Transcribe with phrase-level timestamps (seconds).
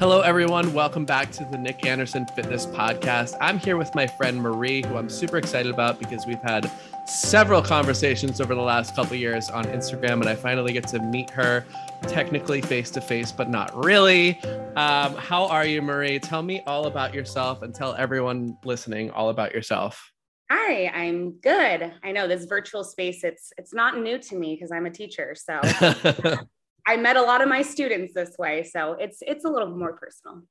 [0.00, 0.74] Hello, everyone.
[0.74, 3.36] Welcome back to the Nick Anderson Fitness Podcast.
[3.40, 6.68] I'm here with my friend Marie, who I'm super excited about because we've had
[7.06, 11.30] several conversations over the last couple years on Instagram, and I finally get to meet
[11.30, 11.64] her
[12.08, 14.40] technically face to face, but not really.
[14.74, 16.18] Um, how are you, Marie?
[16.18, 20.10] Tell me all about yourself and tell everyone listening all about yourself.
[20.50, 21.92] Hi, I'm good.
[22.02, 25.36] I know this virtual space, it's it's not new to me because I'm a teacher.
[25.36, 25.60] So
[26.86, 29.94] I met a lot of my students this way, so it's it's a little more
[29.94, 30.42] personal.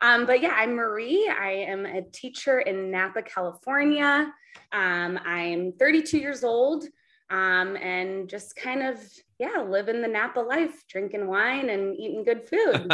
[0.00, 1.28] Um, but yeah, I'm Marie.
[1.28, 4.32] I am a teacher in Napa, California.
[4.72, 6.84] Um, I'm 32 years old
[7.30, 8.98] um, and just kind of
[9.38, 12.90] yeah, living the Napa life, drinking wine and eating good food,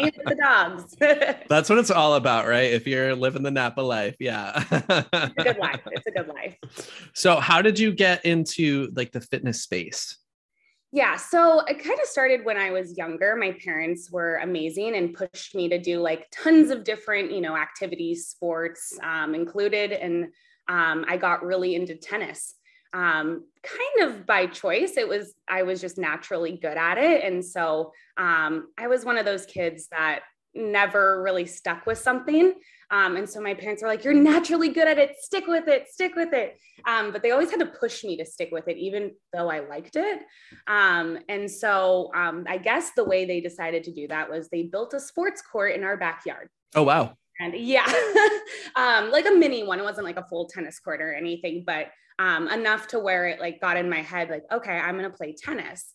[0.00, 0.94] eating the dogs.
[1.48, 2.70] That's what it's all about, right?
[2.70, 5.80] If you're living the Napa life, yeah, it's a good life.
[5.92, 6.56] It's a good life.
[7.14, 10.18] So, how did you get into like the fitness space?
[10.94, 13.34] Yeah, so it kind of started when I was younger.
[13.34, 17.56] My parents were amazing and pushed me to do like tons of different, you know,
[17.56, 20.26] activities, sports um, included, and
[20.68, 22.54] um, I got really into tennis.
[22.92, 24.98] Um, kind of by choice.
[24.98, 29.16] It was I was just naturally good at it, and so um, I was one
[29.16, 30.20] of those kids that
[30.54, 32.52] never really stuck with something.
[32.92, 35.88] Um, and so my parents were like, You're naturally good at it, stick with it,
[35.88, 36.58] stick with it.
[36.86, 39.60] Um, but they always had to push me to stick with it, even though I
[39.60, 40.20] liked it.
[40.66, 44.64] Um, and so um, I guess the way they decided to do that was they
[44.64, 46.48] built a sports court in our backyard.
[46.74, 47.16] Oh, wow.
[47.40, 47.90] And yeah,
[48.76, 49.80] um, like a mini one.
[49.80, 51.86] It wasn't like a full tennis court or anything, but
[52.18, 55.16] um, enough to where it like got in my head, like, okay, I'm going to
[55.16, 55.94] play tennis.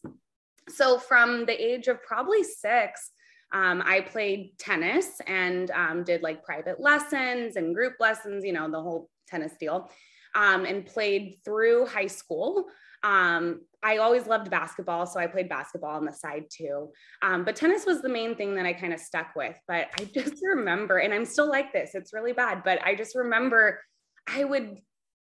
[0.70, 3.12] So from the age of probably six,
[3.54, 8.70] um, I played tennis and um, did like private lessons and group lessons, you know,
[8.70, 9.90] the whole tennis deal,
[10.36, 12.66] um, and played through high school.
[13.04, 16.90] Um, I always loved basketball, so I played basketball on the side too.
[17.22, 19.58] Um, but tennis was the main thing that I kind of stuck with.
[19.68, 23.16] But I just remember, and I'm still like this, it's really bad, but I just
[23.16, 23.80] remember
[24.28, 24.78] I would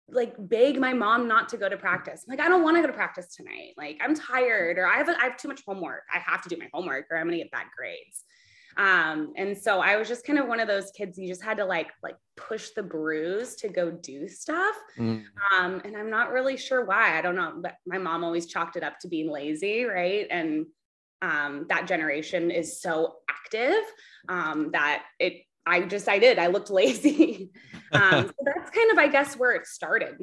[0.09, 2.25] like beg my mom not to go to practice.
[2.26, 3.72] I'm like, I don't want to go to practice tonight.
[3.76, 6.03] Like, I'm tired, or I have a, I have too much homework.
[6.12, 8.25] I have to do my homework, or I'm gonna get bad grades.
[8.76, 11.19] Um, and so I was just kind of one of those kids.
[11.19, 14.75] You just had to like like push the bruise to go do stuff.
[14.98, 15.25] Mm.
[15.53, 17.16] Um, and I'm not really sure why.
[17.19, 17.54] I don't know.
[17.60, 20.26] But my mom always chalked it up to being lazy, right?
[20.31, 20.66] And
[21.22, 23.82] um, that generation is so active
[24.28, 26.38] um, that it I just I did.
[26.38, 27.50] I looked lazy.
[27.92, 30.16] um, so that's kind of I guess where it started.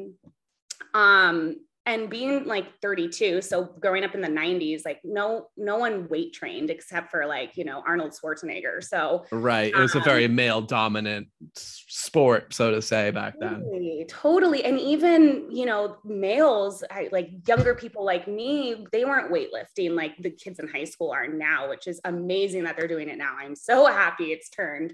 [0.93, 1.55] Um,
[1.87, 6.31] and being like 32 so growing up in the 90s like no no one weight
[6.31, 10.27] trained except for like you know arnold schwarzenegger so right it was um, a very
[10.27, 16.83] male dominant sport so to say back then totally, totally and even you know males
[16.91, 21.11] I, like younger people like me they weren't weightlifting like the kids in high school
[21.11, 24.93] are now which is amazing that they're doing it now i'm so happy it's turned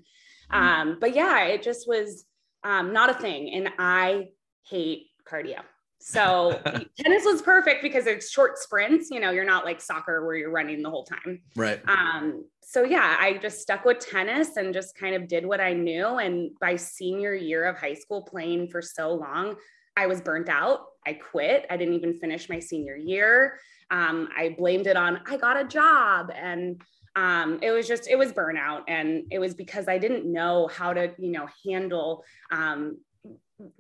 [0.52, 0.64] mm-hmm.
[0.64, 2.26] um, but yeah it just was
[2.64, 4.28] um, not a thing and i
[4.64, 5.62] hate cardio
[6.00, 6.62] so
[7.00, 9.10] tennis was perfect because it's short sprints.
[9.10, 11.42] You know, you're not like soccer where you're running the whole time.
[11.56, 11.82] Right.
[11.88, 15.74] Um, so yeah, I just stuck with tennis and just kind of did what I
[15.74, 16.06] knew.
[16.18, 19.56] And by senior year of high school playing for so long,
[19.96, 20.82] I was burnt out.
[21.06, 21.66] I quit.
[21.70, 23.58] I didn't even finish my senior year.
[23.90, 26.82] Um, I blamed it on I got a job and
[27.18, 30.94] um, it was just it was burnout and it was because I didn't know how
[30.94, 33.00] to you know handle um,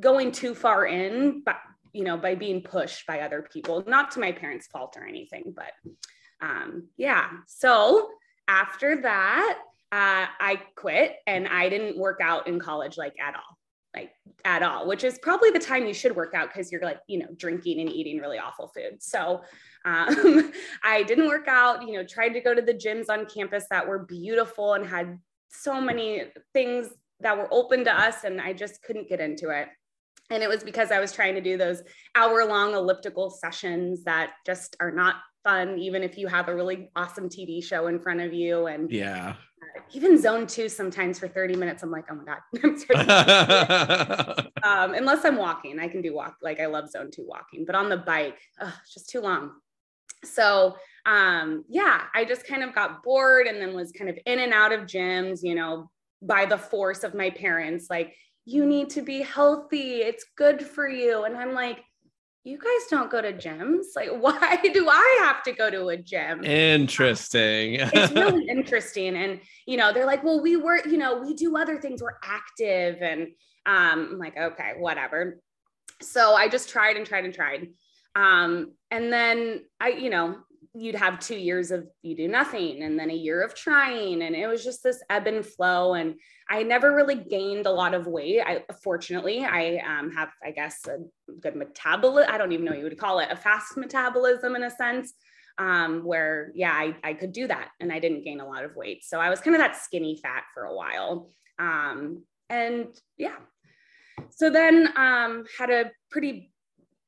[0.01, 1.57] going too far in but
[1.97, 5.51] you know, by being pushed by other people, not to my parents' fault or anything,
[5.55, 5.71] but
[6.41, 7.27] um, yeah.
[7.47, 8.09] So
[8.47, 9.57] after that,
[9.91, 13.57] uh, I quit and I didn't work out in college like at all,
[13.95, 14.11] like
[14.45, 17.17] at all, which is probably the time you should work out because you're like, you
[17.17, 19.01] know, drinking and eating really awful food.
[19.01, 19.41] So
[19.87, 20.51] um,
[20.83, 23.87] I didn't work out, you know, tried to go to the gyms on campus that
[23.87, 25.17] were beautiful and had
[25.49, 26.89] so many things
[27.21, 29.69] that were open to us, and I just couldn't get into it.
[30.29, 31.81] And it was because I was trying to do those
[32.13, 36.91] hour long elliptical sessions that just are not fun, even if you have a really
[36.97, 38.67] awesome TV show in front of you.
[38.67, 42.39] And yeah, uh, even zone two sometimes for 30 minutes, I'm like, oh my God.
[44.63, 46.35] um, unless I'm walking, I can do walk.
[46.41, 49.51] Like I love zone two walking, but on the bike, ugh, it's just too long.
[50.27, 50.75] So
[51.07, 54.53] um, yeah, I just kind of got bored and then was kind of in and
[54.53, 55.89] out of gyms, you know,
[56.21, 57.87] by the force of my parents.
[57.89, 58.13] Like,
[58.45, 60.01] you need to be healthy.
[60.01, 61.23] It's good for you.
[61.23, 61.81] And I'm like,
[62.43, 63.85] you guys don't go to gyms.
[63.95, 66.43] Like, why do I have to go to a gym?
[66.43, 67.75] Interesting.
[67.79, 69.15] it's really interesting.
[69.15, 72.01] And, you know, they're like, well, we were, you know, we do other things.
[72.01, 73.01] We're active.
[73.01, 73.27] And
[73.65, 75.39] um, I'm like, okay, whatever.
[76.01, 77.69] So I just tried and tried and tried.
[78.17, 80.37] Um, and then I, you know,
[80.73, 84.21] you'd have two years of you do nothing and then a year of trying.
[84.21, 85.93] And it was just this ebb and flow.
[85.93, 86.15] And
[86.49, 88.41] i never really gained a lot of weight.
[88.41, 90.97] I fortunately i um, have i guess a
[91.41, 94.63] good metabolism i don't even know what you would call it a fast metabolism in
[94.63, 95.13] a sense
[95.57, 98.75] um, where yeah I, I could do that and i didn't gain a lot of
[98.75, 99.03] weight.
[99.03, 101.31] So i was kind of that skinny fat for a while.
[101.59, 102.87] Um, and
[103.17, 103.37] yeah.
[104.29, 106.51] So then um, had a pretty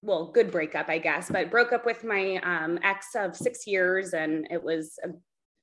[0.01, 4.13] well, good breakup, I guess, but broke up with my um, ex of six years
[4.13, 4.97] and it was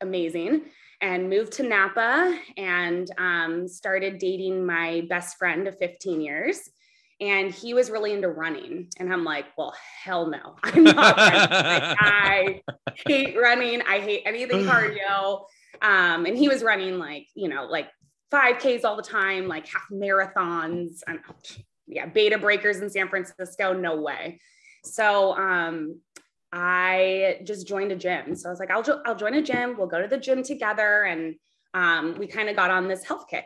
[0.00, 0.62] amazing.
[1.02, 6.60] And moved to Napa and um, started dating my best friend of 15 years.
[7.20, 8.88] And he was really into running.
[8.98, 10.56] And I'm like, well, hell no.
[10.62, 12.62] I'm not like, I
[13.06, 13.82] hate running.
[13.82, 15.44] I hate anything cardio.
[15.82, 17.88] Um, and he was running like, you know, like
[18.32, 21.00] 5Ks all the time, like half marathons.
[21.06, 21.20] And
[21.86, 24.40] yeah, Bay to Breakers in San Francisco, no way.
[24.84, 26.00] So um,
[26.52, 28.34] I just joined a gym.
[28.34, 29.76] So I was like, I'll, jo- I'll join a gym.
[29.76, 31.04] We'll go to the gym together.
[31.04, 31.34] And
[31.74, 33.44] um, we kind of got on this health kick.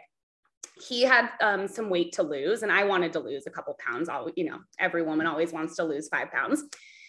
[0.86, 4.08] He had um, some weight to lose, and I wanted to lose a couple pounds.
[4.08, 6.64] All you know, every woman always wants to lose five pounds.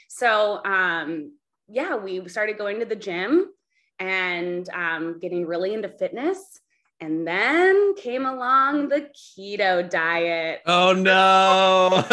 [0.09, 1.33] So um,
[1.69, 3.47] yeah, we started going to the gym
[3.99, 6.59] and um, getting really into fitness.
[7.01, 10.62] And then came along the keto diet.
[10.68, 12.03] Oh no.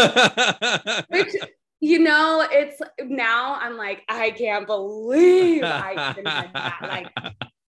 [1.10, 1.34] Which,
[1.80, 6.78] you know, it's now I'm like, I can't believe I did that.
[6.80, 7.34] Like,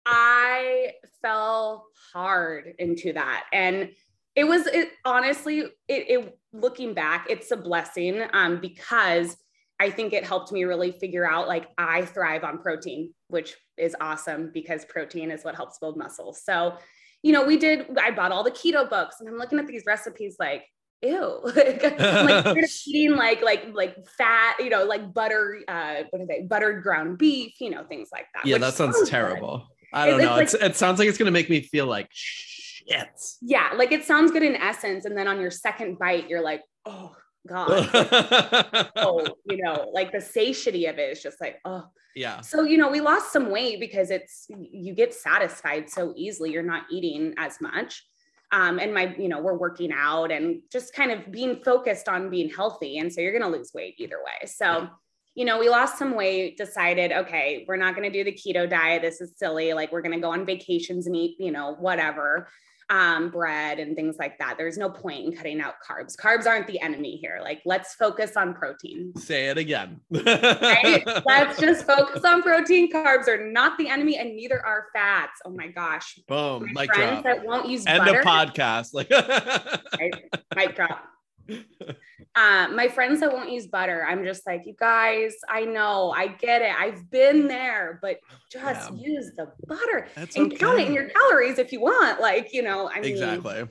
[0.05, 0.91] I
[1.23, 3.45] fell hard into that.
[3.51, 3.89] And
[4.35, 9.35] it was it honestly, it, it looking back, it's a blessing um, because
[9.79, 13.95] I think it helped me really figure out like I thrive on protein, which is
[14.01, 16.33] awesome because protein is what helps build muscle.
[16.33, 16.77] So
[17.21, 19.83] you know, we did, I bought all the keto books and I'm looking at these
[19.85, 20.63] recipes like,
[21.01, 26.25] ew, like, like eating like, like, like fat, you know, like butter, uh, what are
[26.25, 28.45] they, buttered ground beef, you know, things like that.
[28.45, 29.57] Yeah, that sounds, sounds terrible.
[29.57, 29.65] Good.
[29.91, 30.35] I don't know.
[30.37, 33.09] It's, like, it sounds like it's going to make me feel like shit.
[33.41, 33.71] Yeah.
[33.75, 35.05] Like it sounds good in essence.
[35.05, 37.15] And then on your second bite, you're like, oh,
[37.47, 37.89] God.
[38.95, 41.85] oh, you know, like the satiety of it is just like, oh.
[42.15, 42.41] Yeah.
[42.41, 46.51] So, you know, we lost some weight because it's, you get satisfied so easily.
[46.51, 48.03] You're not eating as much.
[48.51, 52.29] Um, and my, you know, we're working out and just kind of being focused on
[52.29, 52.97] being healthy.
[52.97, 54.47] And so you're going to lose weight either way.
[54.47, 54.87] So, yeah.
[55.35, 58.67] you know, we lost some weight, decided, okay, we're not going to do the keto
[58.67, 59.03] diet.
[59.03, 59.73] This is silly.
[59.73, 62.49] Like, we're going to go on vacations and eat, you know, whatever
[62.89, 64.55] um, bread and things like that.
[64.57, 66.15] There's no point in cutting out carbs.
[66.15, 67.39] Carbs aren't the enemy here.
[67.41, 69.13] Like, let's focus on protein.
[69.15, 69.99] Say it again.
[70.09, 71.03] right?
[71.25, 72.91] Let's just focus on protein.
[72.91, 75.39] Carbs are not the enemy, and neither are fats.
[75.45, 76.19] Oh my gosh.
[76.27, 76.69] Boom.
[76.73, 77.23] My friends drop.
[77.23, 78.19] that won't use End butter.
[78.19, 78.93] of podcast.
[78.93, 79.09] Like,
[79.99, 80.13] right?
[80.55, 81.05] mic drop.
[82.35, 86.27] Uh, my friends that won't use butter, I'm just like, you guys, I know, I
[86.27, 86.71] get it.
[86.77, 88.19] I've been there, but
[88.51, 88.97] just yeah.
[88.97, 90.57] use the butter That's and okay.
[90.57, 92.21] count it in your calories if you want.
[92.21, 93.67] Like, you know, I mean, exactly.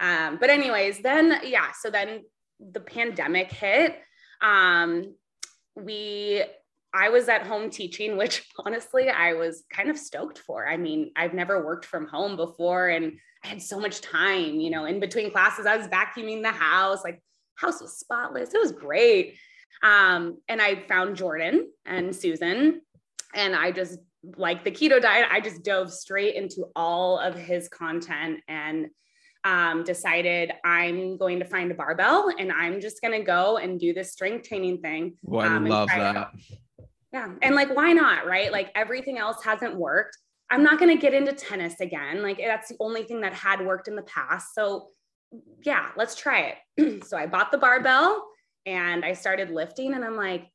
[0.00, 2.24] Um, but anyways, then yeah, so then
[2.72, 3.96] the pandemic hit.
[4.40, 5.14] Um,
[5.76, 6.42] we
[6.92, 10.66] I was at home teaching, which honestly I was kind of stoked for.
[10.66, 14.70] I mean, I've never worked from home before and I had so much time, you
[14.70, 17.22] know, in between classes, I was vacuuming the house, like
[17.56, 18.54] house was spotless.
[18.54, 19.36] It was great.
[19.82, 22.80] Um, and I found Jordan and Susan,
[23.34, 23.98] and I just
[24.36, 28.88] like the keto diet, I just dove straight into all of his content and
[29.44, 33.78] um, decided I'm going to find a barbell and I'm just going to go and
[33.78, 35.16] do this strength training thing.
[35.22, 36.30] Well, I um, love that.
[37.12, 37.32] Yeah.
[37.42, 38.26] And like, why not?
[38.26, 38.50] Right.
[38.50, 40.16] Like everything else hasn't worked.
[40.50, 42.22] I'm not going to get into tennis again.
[42.22, 44.54] Like that's the only thing that had worked in the past.
[44.54, 44.88] So
[45.64, 47.04] yeah, let's try it.
[47.06, 48.26] so I bought the barbell
[48.66, 50.46] and I started lifting and I'm like,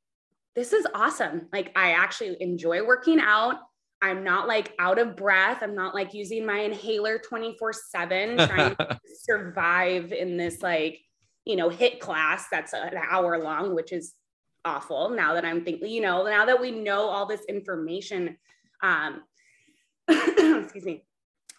[0.56, 1.48] this is awesome.
[1.54, 3.56] Like I actually enjoy working out.
[4.02, 5.60] I'm not like out of breath.
[5.62, 11.00] I'm not like using my inhaler 24 seven trying to survive in this like,
[11.46, 14.14] you know, HIIT class that's an hour long, which is
[14.66, 18.38] awful now that I'm thinking, you know, now that we know all this information,
[18.82, 19.24] um,
[20.08, 21.04] excuse me,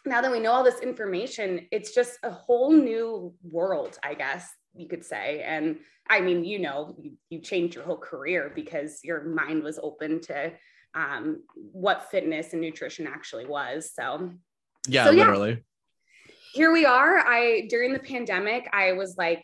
[0.06, 4.48] now that we know all this information, it's just a whole new world, I guess
[4.74, 5.42] you could say.
[5.42, 5.78] And
[6.08, 10.20] I mean, you know, you, you changed your whole career because your mind was open
[10.22, 10.52] to
[10.94, 13.92] um, what fitness and nutrition actually was.
[13.94, 14.30] So,
[14.88, 15.62] yeah, so, literally.
[16.52, 17.18] Here we are.
[17.18, 19.42] I, during the pandemic, I was like,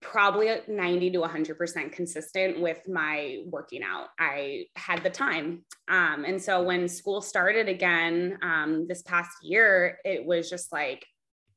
[0.00, 4.08] probably 90 to 100% consistent with my working out.
[4.18, 5.64] I had the time.
[5.88, 11.04] Um, and so when school started again um, this past year, it was just like,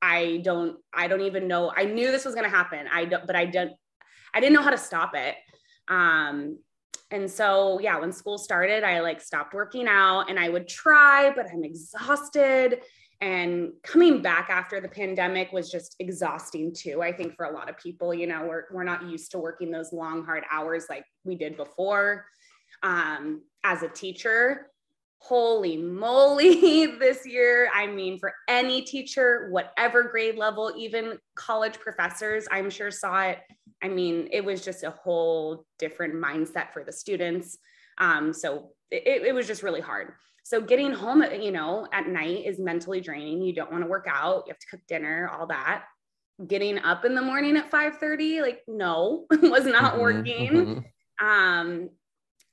[0.02, 1.72] I don't, I don't even know.
[1.76, 2.88] I knew this was going to happen.
[2.92, 3.74] I don't, but I don't,
[4.34, 5.36] I didn't know how to stop it.
[5.88, 6.58] Um,
[7.12, 11.32] and so yeah when school started i like stopped working out and i would try
[11.36, 12.80] but i'm exhausted
[13.22, 17.70] and coming back after the pandemic was just exhausting too i think for a lot
[17.70, 21.06] of people you know we're, we're not used to working those long hard hours like
[21.24, 22.26] we did before
[22.84, 24.68] um, as a teacher.
[25.20, 32.48] Holy moly this year i mean for any teacher whatever grade level even college professors
[32.52, 33.38] i'm sure saw it.
[33.84, 37.60] I mean it was just a whole different mindset for the students.
[38.00, 42.46] Um, so it, it was just really hard so getting home, you know, at night
[42.46, 43.42] is mentally draining.
[43.42, 44.44] You don't want to work out.
[44.46, 45.86] You have to cook dinner, all that.
[46.46, 50.52] Getting up in the morning at 5:30, like no, was not mm-hmm, working.
[50.52, 51.26] Mm-hmm.
[51.26, 51.90] Um,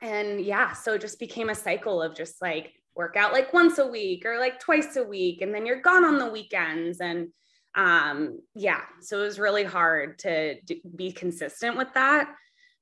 [0.01, 3.79] and yeah, so it just became a cycle of just like work out like once
[3.79, 7.01] a week or like twice a week, and then you're gone on the weekends.
[7.01, 7.29] And
[7.75, 10.57] um, yeah, so it was really hard to
[10.95, 12.31] be consistent with that.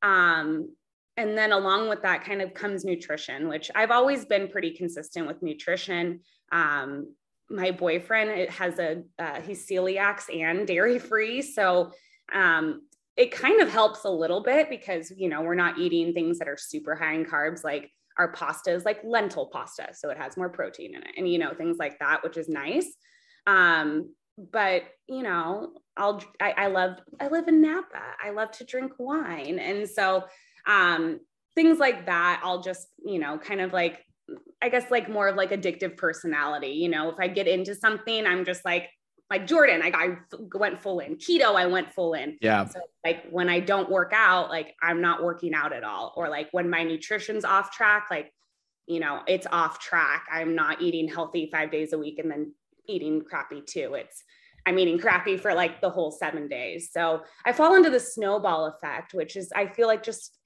[0.03, 0.75] Um,
[1.17, 5.27] and then along with that kind of comes nutrition which i've always been pretty consistent
[5.27, 6.21] with nutrition.
[6.53, 7.15] Um,
[7.49, 11.93] my boyfriend has a uh, he's celiac and dairy free so
[12.33, 12.83] um,
[13.17, 16.49] it kind of helps a little bit because you know we're not eating things that
[16.49, 20.37] are super high in carbs like our pasta is like lentil pasta so it has
[20.37, 22.95] more protein in it and you know things like that which is nice.
[23.47, 24.13] Um,
[24.51, 28.03] but you know i'll I, I love i live in napa.
[28.23, 29.59] I love to drink wine.
[29.59, 30.25] And so
[30.67, 31.21] um,
[31.55, 34.05] things like that i'll just you know kind of like
[34.61, 38.27] i guess like more of like addictive personality you know if i get into something
[38.27, 38.91] i'm just like
[39.31, 40.17] like jordan like i
[40.55, 42.37] went full in keto i went full in.
[42.41, 42.67] Yeah.
[42.67, 46.13] So like when i don't work out like i'm not working out at all.
[46.17, 48.33] Or like when my nutrition's off track like
[48.87, 50.27] you know it's off track.
[50.31, 52.53] I'm not eating healthy five days a week and then
[52.87, 53.95] eating crappy too.
[53.95, 54.23] It's
[54.67, 56.91] I'm eating crappy for like the whole seven days.
[56.93, 60.37] So I fall into the snowball effect, which is, I feel like just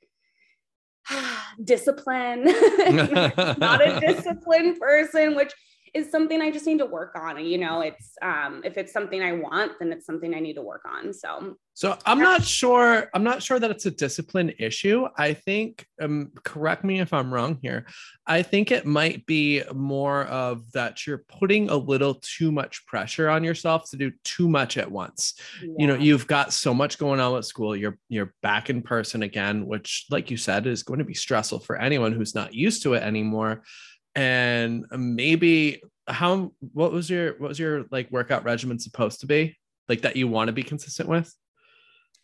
[1.64, 2.44] discipline,
[3.58, 5.52] not a disciplined person, which
[5.94, 7.44] is something I just need to work on.
[7.44, 10.62] You know, it's um, if it's something I want, then it's something I need to
[10.62, 11.12] work on.
[11.12, 12.24] So, so I'm yeah.
[12.24, 13.08] not sure.
[13.14, 15.06] I'm not sure that it's a discipline issue.
[15.16, 17.86] I think, um, correct me if I'm wrong here.
[18.26, 23.28] I think it might be more of that you're putting a little too much pressure
[23.28, 25.34] on yourself to do too much at once.
[25.62, 25.74] Yeah.
[25.78, 27.74] You know, you've got so much going on at school.
[27.74, 31.60] You're you're back in person again, which, like you said, is going to be stressful
[31.60, 33.62] for anyone who's not used to it anymore
[34.20, 39.56] and maybe how what was your what was your like workout regimen supposed to be
[39.88, 41.34] like that you want to be consistent with?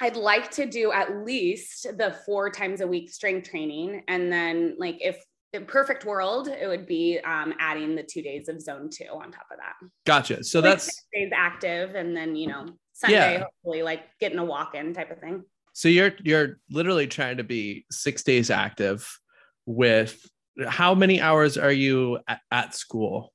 [0.02, 4.02] I'd like to do at least the four times a week strength training.
[4.08, 5.16] And then like if
[5.54, 9.32] in perfect world it would be um, adding the two days of zone two on
[9.32, 9.76] top of that.
[10.04, 10.44] Gotcha.
[10.44, 13.44] So like that's days active and then you know sunday yeah.
[13.44, 15.44] hopefully like getting a walk in type of thing.
[15.72, 19.18] So you're you're literally trying to be six days active
[19.64, 20.28] with
[20.68, 23.32] how many hours are you at, at school?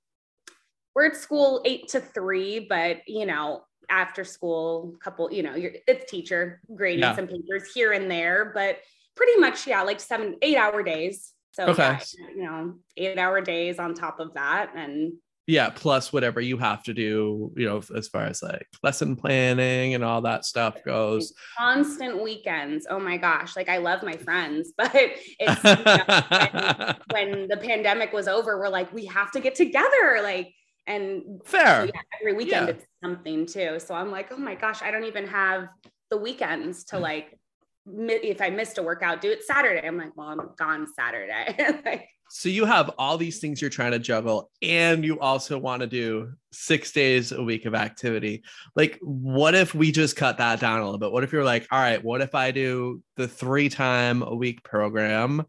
[0.96, 5.74] We're at school eight to three, but you know, after school, couple, you know, you're
[5.88, 7.16] it's teacher grading yeah.
[7.16, 8.80] some papers here and there, but
[9.16, 11.34] pretty much, yeah, like seven, eight hour days.
[11.52, 12.00] So okay.
[12.18, 14.72] Yeah, you know, eight hour days on top of that.
[14.76, 15.14] And
[15.52, 19.94] yeah plus whatever you have to do you know as far as like lesson planning
[19.96, 21.34] and all that stuff goes.
[21.58, 22.88] constant weekends.
[22.90, 27.58] Oh my gosh like i love my friends but it's you know, when, when, the
[27.58, 30.54] pandemic was over we're like we have to get together like
[30.88, 31.86] and fair.
[31.86, 32.74] so yeah, every weekend yeah.
[32.74, 33.78] it's something too.
[33.80, 35.68] So i'm like oh my gosh i don't even have
[36.10, 37.02] the weekends to mm.
[37.02, 37.38] like
[37.86, 39.86] if i missed a workout do it saturday.
[39.86, 41.82] I'm like well i'm gone saturday.
[41.86, 45.82] Like so you have all these things you're trying to juggle, and you also want
[45.82, 48.44] to do six days a week of activity.
[48.74, 51.12] Like, what if we just cut that down a little bit?
[51.12, 54.64] What if you're like, all right, what if I do the three time a week
[54.64, 55.46] program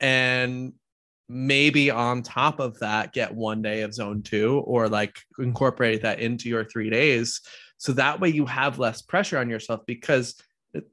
[0.00, 0.72] and
[1.28, 6.18] maybe on top of that get one day of zone two or like incorporate that
[6.18, 7.40] into your three days
[7.78, 10.34] so that way you have less pressure on yourself because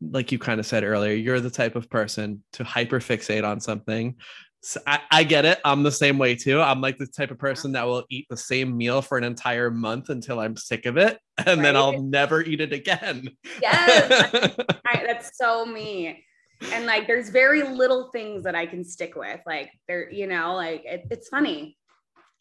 [0.02, 3.60] like you kind of said earlier you're the type of person to hyper fixate on
[3.60, 4.16] something
[4.62, 5.60] so I, I, get it.
[5.64, 6.60] I'm the same way too.
[6.60, 9.72] I'm like the type of person that will eat the same meal for an entire
[9.72, 11.62] month until I'm sick of it, and right?
[11.62, 13.30] then I'll never eat it again.
[13.62, 14.12] Yes,
[14.86, 16.26] I, that's so me.
[16.74, 19.40] And like, there's very little things that I can stick with.
[19.46, 21.78] Like, there, you know, like it, it's funny,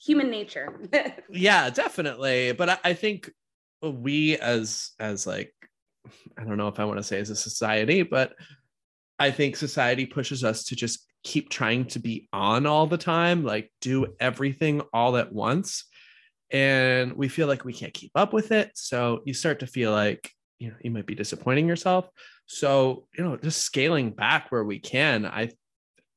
[0.00, 0.80] human nature.
[1.30, 2.50] yeah, definitely.
[2.52, 3.30] But I, I think
[3.80, 5.52] we, as as like,
[6.37, 8.34] I don't know if I want to say as a society, but
[9.20, 13.44] I think society pushes us to just keep trying to be on all the time,
[13.44, 15.85] like do everything all at once.
[16.50, 18.70] And we feel like we can't keep up with it.
[18.75, 22.08] So you start to feel like, you know, you might be disappointing yourself.
[22.47, 25.50] So, you know, just scaling back where we can, I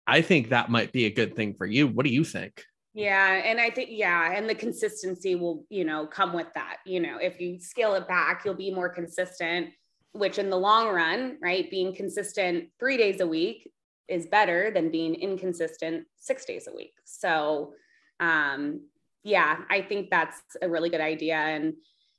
[0.07, 1.87] I think that might be a good thing for you.
[1.87, 2.63] What do you think?
[2.93, 3.41] Yeah.
[3.45, 4.31] And I think, yeah.
[4.33, 6.77] And the consistency will, you know, come with that.
[6.85, 9.67] You know, if you scale it back, you'll be more consistent,
[10.13, 13.69] which in the long run, right, being consistent three days a week
[14.07, 16.93] is better than being inconsistent six days a week.
[17.05, 17.73] So,
[18.19, 18.81] um,
[19.23, 21.35] yeah, I think that's a really good idea.
[21.35, 21.73] And,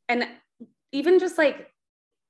[0.09, 0.27] and
[0.93, 1.69] even just like,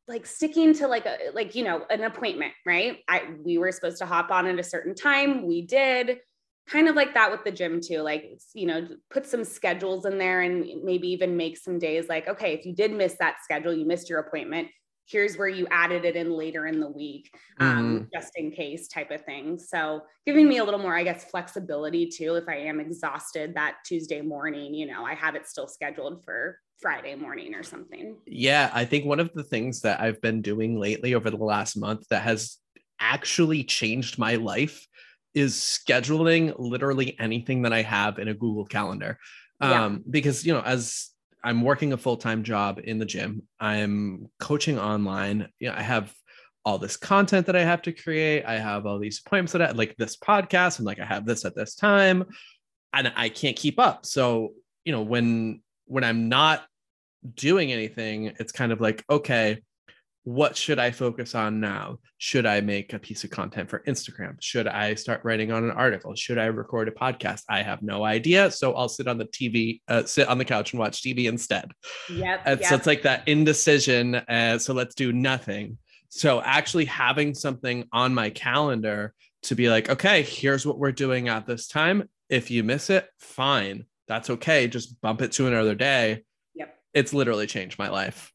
[0.09, 3.99] like sticking to like a like you know an appointment right i we were supposed
[3.99, 6.19] to hop on at a certain time we did
[6.69, 10.19] kind of like that with the gym too like you know put some schedules in
[10.19, 13.73] there and maybe even make some days like okay if you did miss that schedule
[13.73, 14.69] you missed your appointment
[15.07, 18.09] here's where you added it in later in the week um, mm.
[18.13, 22.07] just in case type of thing so giving me a little more i guess flexibility
[22.07, 26.25] too if i am exhausted that tuesday morning you know i have it still scheduled
[26.25, 30.43] for friday morning or something yeah i think one of the things that i've been
[30.43, 32.59] doing lately over the last month that has
[33.01, 34.87] actually changed my life
[35.35, 39.19] is scheduling literally anything that I have in a Google Calendar.
[39.61, 39.85] Yeah.
[39.85, 41.11] Um, because you know, as
[41.45, 45.49] I'm working a full-time job in the gym, I'm coaching online.
[45.59, 46.13] You know, I have
[46.65, 48.45] all this content that I have to create.
[48.45, 50.79] I have all these appointments that I like this podcast.
[50.79, 52.25] I'm like, I have this at this time,
[52.93, 54.07] and I can't keep up.
[54.07, 54.53] So,
[54.85, 56.65] you know, when when I'm not
[57.35, 59.63] doing anything, it's kind of like, okay,
[60.25, 61.99] what should I focus on now?
[62.19, 64.37] Should I make a piece of content for Instagram?
[64.41, 66.15] Should I start writing on an article?
[66.15, 67.43] Should I record a podcast?
[67.49, 68.51] I have no idea.
[68.51, 71.73] So I'll sit on the TV, uh, sit on the couch and watch TV instead.
[72.09, 72.43] Yep.
[72.47, 72.69] And yep.
[72.69, 74.15] So it's like that indecision.
[74.15, 75.79] Uh, so let's do nothing.
[76.09, 79.15] So actually having something on my calendar
[79.45, 82.09] to be like, okay, here's what we're doing at this time.
[82.29, 83.87] If you miss it, fine.
[84.07, 84.69] That's okay.
[84.69, 86.23] Just bump it to another day.
[86.55, 86.77] Yep.
[86.95, 88.33] It's literally changed my life.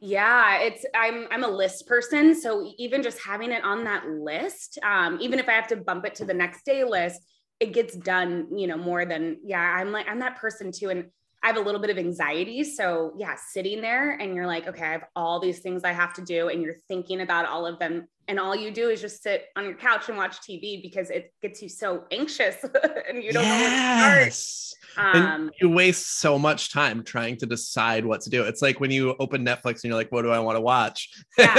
[0.00, 4.78] Yeah, it's I'm I'm a list person, so even just having it on that list,
[4.84, 7.20] um, even if I have to bump it to the next day list,
[7.58, 9.60] it gets done, you know, more than yeah.
[9.60, 11.06] I'm like I'm that person too, and
[11.42, 12.64] I have a little bit of anxiety.
[12.64, 16.12] So yeah, sitting there and you're like, okay, I have all these things I have
[16.14, 19.22] to do, and you're thinking about all of them, and all you do is just
[19.22, 22.56] sit on your couch and watch TV because it gets you so anxious
[23.08, 24.00] and you don't yes.
[24.00, 25.16] know where to start.
[25.16, 28.42] Um, you waste so much time trying to decide what to do.
[28.42, 31.08] It's like when you open Netflix and you're like, "What do I want to watch?"
[31.38, 31.54] Yeah.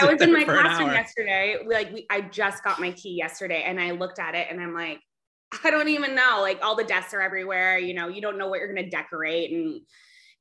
[0.00, 1.56] I was in my classroom yesterday.
[1.66, 4.74] Like, we, I just got my key yesterday, and I looked at it, and I'm
[4.74, 5.00] like,
[5.62, 6.38] I don't even know.
[6.40, 7.78] Like, all the desks are everywhere.
[7.78, 9.80] You know, you don't know what you're going to decorate, and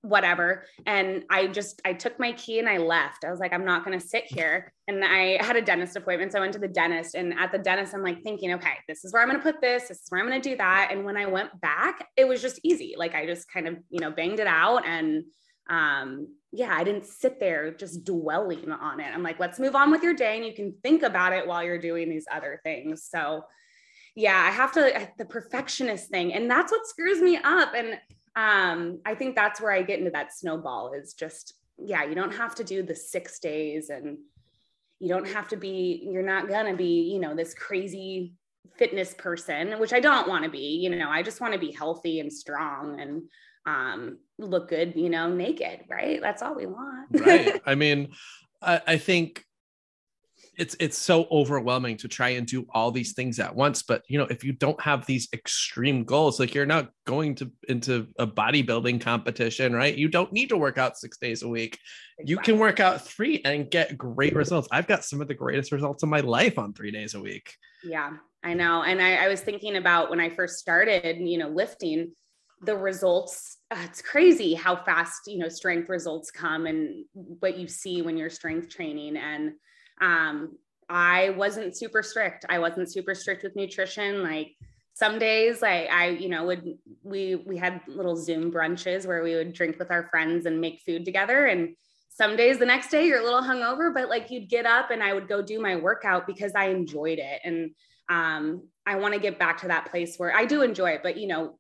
[0.04, 0.66] whatever.
[0.86, 3.24] And i just i took my key and i left.
[3.24, 4.72] I was like i'm not going to sit here.
[4.90, 7.16] And i had a dentist appointment so i went to the dentist.
[7.16, 9.62] And at the dentist i'm like thinking okay this is where i'm going to put
[9.62, 10.90] this this is where i'm going to do that.
[10.92, 12.96] And when i went back it was just easy.
[12.98, 14.86] Like i just kind of you know banged it out.
[14.86, 15.24] And
[15.70, 19.10] um yeah i didn't sit there just dwelling on it.
[19.14, 21.64] I'm like let's move on with your day and you can think about it while
[21.64, 23.08] you're doing these other things.
[23.10, 23.46] So
[24.16, 27.98] yeah i have to the perfectionist thing and that's what screws me up and
[28.36, 32.34] um, I think that's where I get into that snowball is just, yeah, you don't
[32.34, 34.18] have to do the six days and
[35.00, 38.34] you don't have to be, you're not gonna be, you know, this crazy
[38.78, 41.72] fitness person, which I don't want to be, you know, I just want to be
[41.72, 43.24] healthy and strong and
[43.68, 46.20] um, look good, you know, naked, right?
[46.22, 47.10] That's all we want.
[47.12, 47.62] right.
[47.66, 48.14] I mean,
[48.62, 49.46] I, I think
[50.58, 54.18] it's it's so overwhelming to try and do all these things at once but you
[54.18, 58.28] know if you don't have these extreme goals like you're not going to into a
[58.28, 59.96] bodybuilding competition right?
[59.96, 61.80] You don't need to work out six days a week.
[62.20, 62.32] Exactly.
[62.32, 64.68] you can work out three and get great results.
[64.72, 67.56] I've got some of the greatest results of my life on three days a week.
[67.84, 68.12] Yeah
[68.44, 72.12] i know and I, I was thinking about when i first started you know lifting
[72.62, 77.68] the results uh, it's crazy how fast you know strength results come and what you
[77.68, 79.54] see when you're strength training and
[80.04, 80.58] um,
[80.90, 82.46] I wasn't super strict.
[82.50, 84.22] I wasn't super strict with nutrition.
[84.22, 84.52] Like
[84.94, 89.36] some days, like I, you know, would we we had little Zoom brunches where we
[89.36, 91.46] would drink with our friends and make food together.
[91.46, 91.76] And
[92.10, 95.02] some days, the next day, you're a little hungover, but like you'd get up and
[95.02, 97.40] I would go do my workout because I enjoyed it.
[97.44, 97.72] And
[98.10, 101.18] um, I want to get back to that place where I do enjoy it, but
[101.18, 101.58] you know,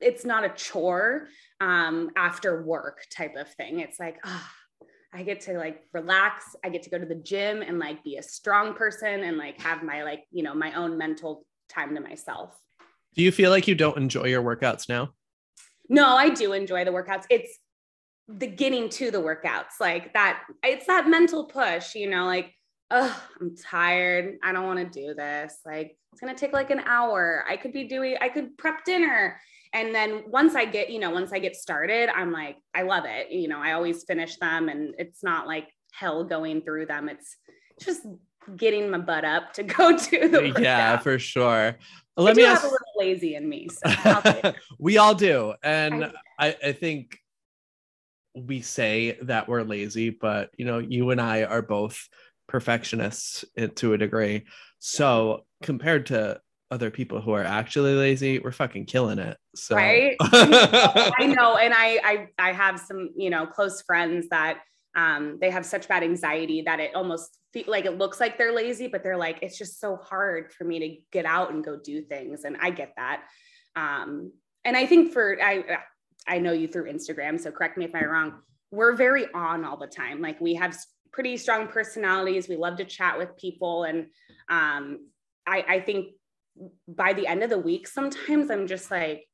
[0.00, 1.28] it's not a chore
[1.60, 3.80] um, after work type of thing.
[3.80, 4.48] It's like, oh,
[5.12, 6.56] I get to like relax.
[6.64, 9.60] I get to go to the gym and like be a strong person and like
[9.60, 12.50] have my like, you know, my own mental time to myself.
[13.14, 15.12] Do you feel like you don't enjoy your workouts now?
[15.88, 17.24] No, I do enjoy the workouts.
[17.28, 17.58] It's
[18.28, 22.54] the getting to the workouts, like that, it's that mental push, you know, like,
[22.90, 24.36] oh, I'm tired.
[24.42, 25.58] I don't want to do this.
[25.66, 27.44] Like, it's going to take like an hour.
[27.48, 29.40] I could be doing, I could prep dinner
[29.72, 33.04] and then once i get you know once i get started i'm like i love
[33.06, 37.08] it you know i always finish them and it's not like hell going through them
[37.08, 37.36] it's
[37.80, 38.02] just
[38.56, 40.62] getting my butt up to go to the workout.
[40.62, 41.76] yeah, for sure.
[42.16, 42.64] I Let do me have ask.
[42.64, 43.68] a little lazy in me.
[43.68, 44.56] So I'll take it.
[44.78, 47.18] we all do, and I- I, I think
[48.34, 52.08] we say that we're lazy, but you know, you and I are both
[52.48, 54.44] perfectionists eh, to a degree.
[54.80, 56.40] So compared to
[56.72, 59.36] other people who are actually lazy, we're fucking killing it.
[59.54, 60.16] So Right?
[60.20, 64.60] I know, and I, I I have some you know close friends that
[64.96, 68.54] um they have such bad anxiety that it almost fe- like it looks like they're
[68.54, 71.76] lazy, but they're like it's just so hard for me to get out and go
[71.76, 73.24] do things, and I get that.
[73.76, 74.32] Um,
[74.64, 75.78] and I think for I
[76.26, 78.40] I know you through Instagram, so correct me if I'm wrong.
[78.70, 80.22] We're very on all the time.
[80.22, 80.74] Like we have
[81.12, 82.48] pretty strong personalities.
[82.48, 84.06] We love to chat with people, and
[84.48, 85.06] um,
[85.46, 86.14] I I think
[86.88, 89.26] by the end of the week, sometimes I'm just like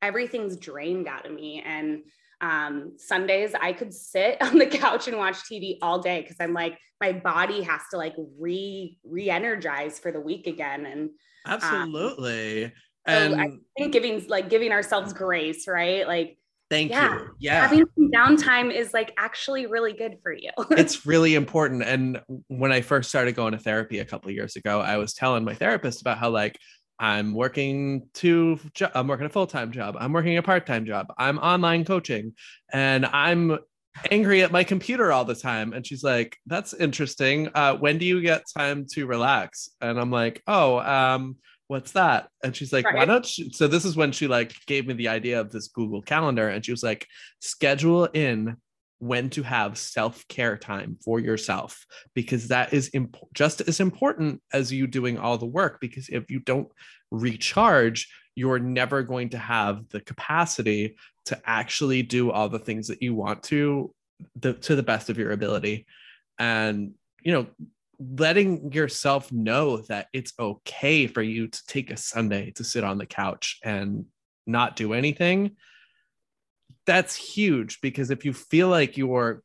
[0.00, 1.62] everything's drained out of me.
[1.64, 2.02] And
[2.40, 6.52] um, Sundays, I could sit on the couch and watch TV all day because I'm
[6.52, 10.86] like, my body has to like re re energize for the week again.
[10.86, 11.10] And
[11.46, 12.66] absolutely.
[12.66, 12.72] so
[13.06, 16.06] and I think giving like giving ourselves grace, right?
[16.06, 16.38] Like
[16.72, 17.36] thank yeah, you.
[17.38, 17.60] Yeah.
[17.60, 20.50] having some downtime is like actually really good for you.
[20.70, 21.82] it's really important.
[21.82, 25.12] And when I first started going to therapy a couple of years ago, I was
[25.12, 26.58] telling my therapist about how like
[26.98, 30.86] I'm working two, jo- I'm working a full time job, I'm working a part time
[30.86, 32.32] job, I'm online coaching,
[32.72, 33.58] and I'm
[34.10, 35.74] angry at my computer all the time.
[35.74, 37.50] And she's like, "That's interesting.
[37.54, 41.36] Uh, when do you get time to relax?" And I'm like, "Oh, um."
[41.68, 42.28] What's that?
[42.44, 43.50] And she's like, why don't you?
[43.52, 46.64] So this is when she like gave me the idea of this Google Calendar, and
[46.64, 47.06] she was like,
[47.40, 48.56] schedule in
[49.02, 54.72] when to have self-care time for yourself because that is imp- just as important as
[54.72, 56.68] you doing all the work because if you don't
[57.10, 63.02] recharge you're never going to have the capacity to actually do all the things that
[63.02, 63.92] you want to
[64.36, 65.84] the, to the best of your ability
[66.38, 66.92] and
[67.24, 67.46] you know
[68.16, 72.98] letting yourself know that it's okay for you to take a sunday to sit on
[72.98, 74.06] the couch and
[74.46, 75.56] not do anything
[76.86, 79.42] that's huge because if you feel like you're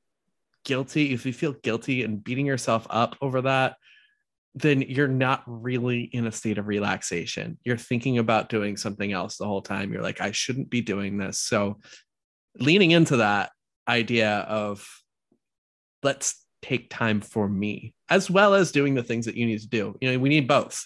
[0.68, 3.76] guilty, if you feel guilty and beating yourself up over that,
[4.54, 7.58] then you're not really in a state of relaxation.
[7.64, 9.94] You're thinking about doing something else the whole time.
[9.94, 11.40] You're like, I shouldn't be doing this.
[11.40, 11.80] So,
[12.60, 13.52] leaning into that
[13.88, 14.88] idea of
[16.02, 19.68] let's take time for me, as well as doing the things that you need to
[19.68, 19.96] do.
[20.02, 20.86] You know, we need both.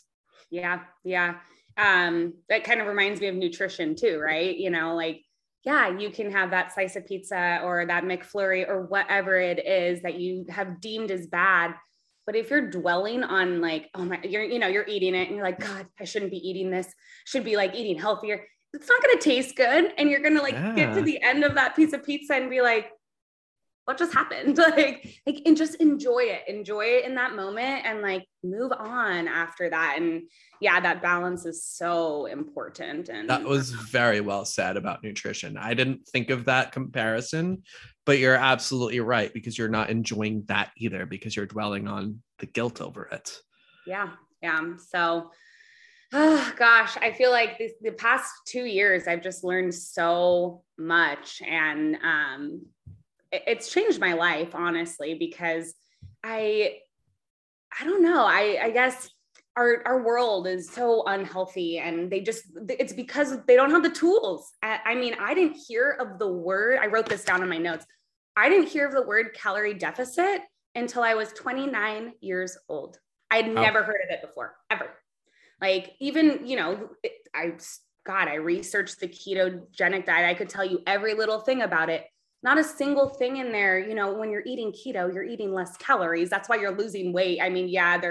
[0.50, 1.36] Yeah, yeah.
[1.78, 4.56] Um, that kind of reminds me of nutrition too, right?
[4.56, 5.24] You know, like,
[5.64, 10.02] yeah, you can have that slice of pizza or that McFlurry or whatever it is
[10.02, 11.76] that you have deemed as bad.
[12.26, 15.36] But if you're dwelling on like, oh my, you're, you know, you're eating it and
[15.36, 16.92] you're like, God, I shouldn't be eating this,
[17.26, 18.46] should be like eating healthier.
[18.74, 19.94] It's not going to taste good.
[19.98, 22.50] And you're going to like get to the end of that piece of pizza and
[22.50, 22.90] be like,
[23.86, 24.58] what just happened?
[24.58, 29.28] like, like, and just enjoy it, enjoy it in that moment and like move on
[29.28, 29.96] after that.
[29.98, 30.24] And
[30.60, 33.10] yeah, that balance is so important.
[33.10, 35.58] And That was very well said about nutrition.
[35.58, 37.64] I didn't think of that comparison,
[38.06, 42.46] but you're absolutely right because you're not enjoying that either because you're dwelling on the
[42.46, 43.40] guilt over it.
[43.88, 44.10] yeah,
[44.42, 44.62] yeah.
[44.90, 45.32] So,
[46.14, 51.42] oh, gosh, I feel like this, the past two years, I've just learned so much,
[51.48, 52.66] and um,
[53.32, 55.74] it's changed my life, honestly, because
[56.24, 56.80] I,
[57.80, 58.26] I don't know.
[58.26, 59.10] I, I guess
[59.56, 63.90] our our world is so unhealthy, and they just it's because they don't have the
[63.90, 64.52] tools.
[64.62, 66.80] I, I mean, I didn't hear of the word.
[66.82, 67.86] I wrote this down in my notes.
[68.36, 70.42] I didn't hear of the word calorie deficit
[70.76, 72.98] until I was 29 years old.
[73.30, 73.62] I had Wow.
[73.62, 74.90] never heard of it before, ever.
[75.60, 77.54] Like even, you know, it, I
[78.06, 80.26] God, I researched the ketogenic diet.
[80.26, 82.06] I could tell you every little thing about it.
[82.44, 85.78] Not a single thing in there, you know, when you're eating keto, you're eating less
[85.78, 86.30] calories.
[86.30, 87.40] That's why you're losing weight.
[87.42, 88.02] I mean, yeah,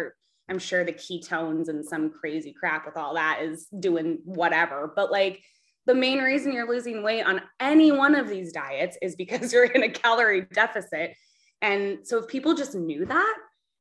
[0.49, 5.11] I'm sure the ketones and some crazy crap with all that is doing whatever, but
[5.11, 5.43] like
[5.87, 9.65] the main reason you're losing weight on any one of these diets is because you're
[9.65, 11.15] in a calorie deficit.
[11.63, 13.37] And so if people just knew that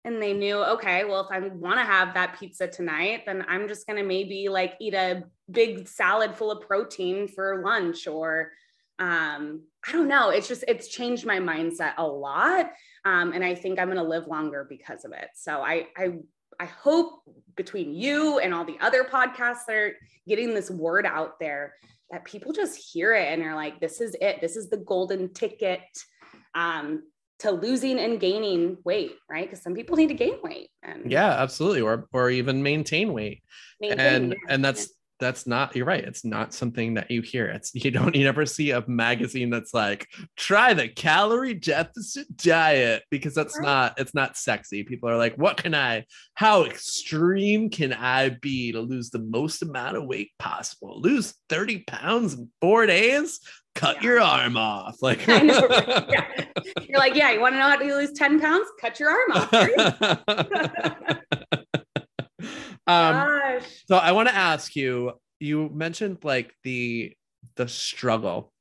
[0.05, 3.67] and they knew, okay, well, if I want to have that pizza tonight, then I'm
[3.67, 8.51] just going to maybe like eat a big salad full of protein for lunch or
[8.99, 10.29] um, I don't know.
[10.29, 12.71] It's just, it's changed my mindset a lot.
[13.05, 15.29] Um, and I think I'm going to live longer because of it.
[15.35, 16.19] So I, I,
[16.59, 17.21] I hope
[17.55, 19.95] between you and all the other podcasts that are
[20.27, 21.75] getting this word out there
[22.11, 24.41] that people just hear it and are like, this is it.
[24.41, 25.81] This is the golden ticket
[26.55, 27.03] um,
[27.39, 29.49] to losing and gaining weight, right?
[29.49, 30.69] Because some people need to gain weight.
[30.83, 31.81] And Yeah, absolutely.
[31.81, 33.43] Or or even maintain weight.
[33.79, 34.53] maintain, and yeah.
[34.53, 37.45] and that's that's not you're right it's not something that you hear.
[37.45, 43.03] It's you don't you never see a magazine that's like try the calorie deficit diet
[43.09, 44.83] because that's not it's not sexy.
[44.83, 49.61] People are like what can i how extreme can i be to lose the most
[49.61, 50.99] amount of weight possible?
[51.01, 53.39] Lose 30 pounds in four days?
[53.75, 54.03] Cut yeah.
[54.03, 54.97] your arm off.
[55.01, 56.05] Like know, right?
[56.09, 56.45] yeah.
[56.87, 58.67] you're like yeah you want to know how to lose 10 pounds?
[58.79, 59.51] Cut your arm off
[62.89, 63.83] um, Gosh.
[63.87, 65.13] So I want to ask you.
[65.39, 67.13] You mentioned like the
[67.55, 68.51] the struggle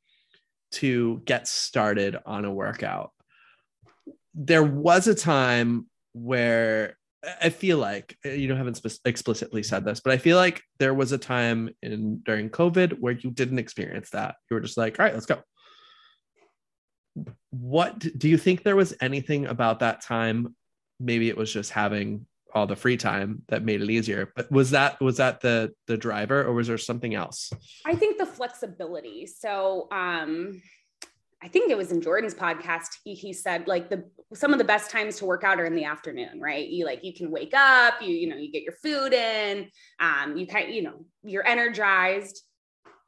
[0.72, 3.10] to get started on a workout.
[4.34, 6.96] There was a time where
[7.42, 10.94] I feel like you know haven't spe- explicitly said this, but I feel like there
[10.94, 14.36] was a time in during COVID where you didn't experience that.
[14.50, 15.42] You were just like, all right, let's go.
[17.50, 20.54] What do you think there was anything about that time?
[21.00, 24.70] Maybe it was just having all the free time that made it easier but was
[24.70, 27.50] that was that the the driver or was there something else
[27.84, 30.60] i think the flexibility so um
[31.42, 34.64] i think it was in jordan's podcast he, he said like the some of the
[34.64, 37.54] best times to work out are in the afternoon right you like you can wake
[37.54, 39.68] up you you know you get your food in
[40.00, 42.42] um you kind you know you're energized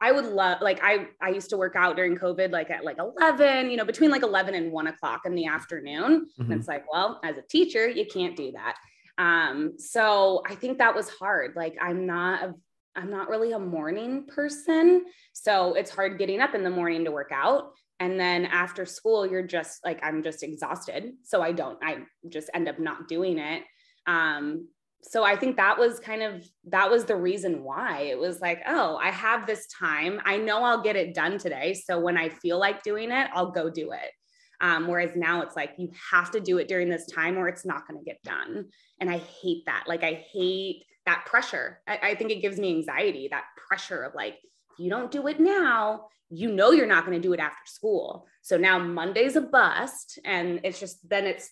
[0.03, 2.97] I would love like I I used to work out during COVID like at like
[2.97, 6.25] 11, you know, between like 11 and 1 o'clock in the afternoon.
[6.25, 6.51] Mm-hmm.
[6.51, 8.77] And it's like, well, as a teacher, you can't do that.
[9.21, 11.53] Um, so I think that was hard.
[11.55, 12.55] Like I'm not a
[12.95, 15.05] I'm not really a morning person.
[15.31, 17.71] So it's hard getting up in the morning to work out.
[18.01, 21.13] And then after school, you're just like, I'm just exhausted.
[21.23, 23.63] So I don't, I just end up not doing it.
[24.07, 24.67] Um,
[25.03, 28.61] so I think that was kind of that was the reason why it was like,
[28.67, 30.19] oh, I have this time.
[30.25, 31.73] I know I'll get it done today.
[31.73, 34.11] So when I feel like doing it, I'll go do it.
[34.61, 37.65] Um, whereas now it's like you have to do it during this time or it's
[37.65, 38.67] not going to get done.
[38.99, 39.85] And I hate that.
[39.87, 41.81] Like, I hate that pressure.
[41.87, 45.27] I, I think it gives me anxiety, that pressure of like, if you don't do
[45.27, 48.27] it now, you know you're not going to do it after school.
[48.43, 50.19] So now Monday's a bust.
[50.23, 51.43] And it's just then it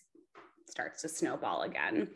[0.70, 2.10] starts to snowball again.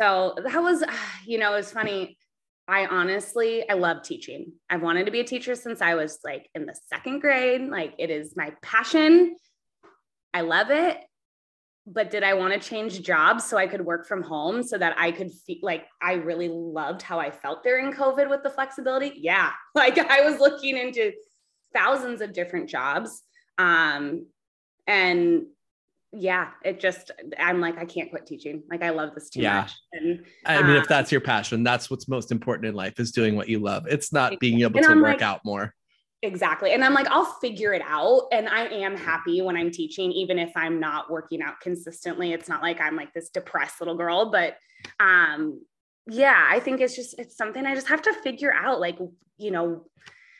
[0.00, 0.82] So that was,
[1.26, 2.18] you know, it's funny.
[2.66, 4.52] I honestly, I love teaching.
[4.68, 7.62] I've wanted to be a teacher since I was like in the second grade.
[7.62, 9.36] Like it is my passion.
[10.34, 10.98] I love it.
[11.86, 14.94] But did I want to change jobs so I could work from home so that
[14.98, 19.12] I could feel like I really loved how I felt during COVID with the flexibility?
[19.16, 19.52] Yeah.
[19.74, 21.12] Like I was looking into
[21.74, 23.22] thousands of different jobs.
[23.56, 24.26] Um,
[24.86, 25.46] and
[26.12, 28.62] yeah, it just, I'm like, I can't quit teaching.
[28.70, 29.60] Like, I love this too yeah.
[29.60, 29.72] much.
[29.92, 33.12] And I mean, um, if that's your passion, that's what's most important in life is
[33.12, 33.86] doing what you love.
[33.88, 35.74] It's not being able to I'm work like, out more.
[36.22, 36.72] Exactly.
[36.72, 38.22] And I'm like, I'll figure it out.
[38.32, 42.32] And I am happy when I'm teaching, even if I'm not working out consistently.
[42.32, 44.56] It's not like I'm like this depressed little girl, but
[44.98, 45.60] um,
[46.08, 48.98] yeah, I think it's just, it's something I just have to figure out, like,
[49.36, 49.86] you know,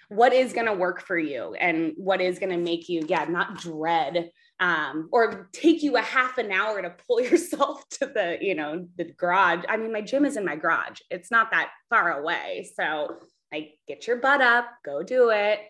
[0.09, 3.25] what is going to work for you and what is going to make you, yeah,
[3.25, 8.39] not dread um, or take you a half an hour to pull yourself to the,
[8.41, 9.65] you know, the garage.
[9.69, 10.99] I mean, my gym is in my garage.
[11.11, 12.69] It's not that far away.
[12.75, 13.19] So
[13.53, 15.61] like get your butt up, go do it.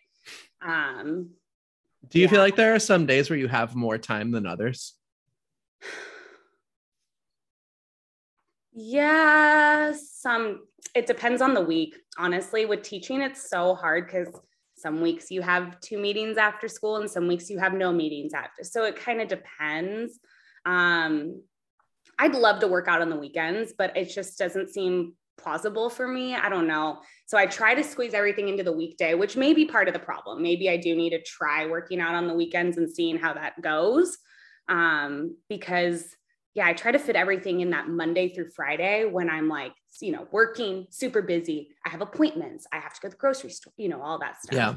[0.61, 1.31] Um,
[2.09, 2.31] do you yeah.
[2.31, 4.95] feel like there are some days where you have more time than others?
[8.81, 10.61] Yeah, some
[10.95, 11.97] it depends on the week.
[12.17, 14.29] Honestly, with teaching, it's so hard because
[14.77, 18.33] some weeks you have two meetings after school and some weeks you have no meetings
[18.33, 18.63] after.
[18.63, 20.21] So it kind of depends.
[20.65, 21.43] Um,
[22.19, 25.15] I'd love to work out on the weekends, but it just doesn't seem
[25.49, 26.35] plausible for me.
[26.35, 27.01] I don't know.
[27.25, 30.01] So I try to squeeze everything into the weekday, which may be part of the
[30.01, 30.43] problem.
[30.43, 33.61] Maybe I do need to try working out on the weekends and seeing how that
[33.63, 34.19] goes.
[34.69, 36.15] Um, because
[36.55, 40.13] yeah, I try to fit everything in that Monday through Friday when I'm like, you
[40.13, 41.71] know, working super busy.
[41.87, 42.67] I have appointments.
[42.73, 44.55] I have to go to the grocery store, you know, all that stuff.
[44.55, 44.75] Yeah.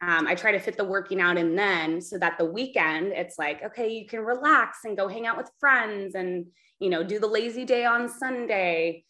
[0.00, 3.38] Um, I try to fit the working out in then so that the weekend it's
[3.38, 6.46] like, okay, you can relax and go hang out with friends and,
[6.80, 9.04] you know, do the lazy day on Sunday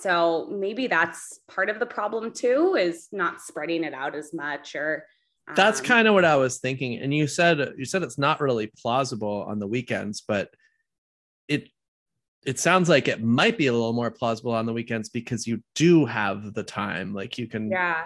[0.00, 4.76] so maybe that's part of the problem too, is not spreading it out as much
[4.76, 5.04] or
[5.48, 6.98] um, that's kind of what I was thinking.
[6.98, 10.50] And you said you said it's not really plausible on the weekends, but
[11.48, 11.68] it
[12.46, 15.62] it sounds like it might be a little more plausible on the weekends because you
[15.74, 17.12] do have the time.
[17.12, 18.04] Like you can yeah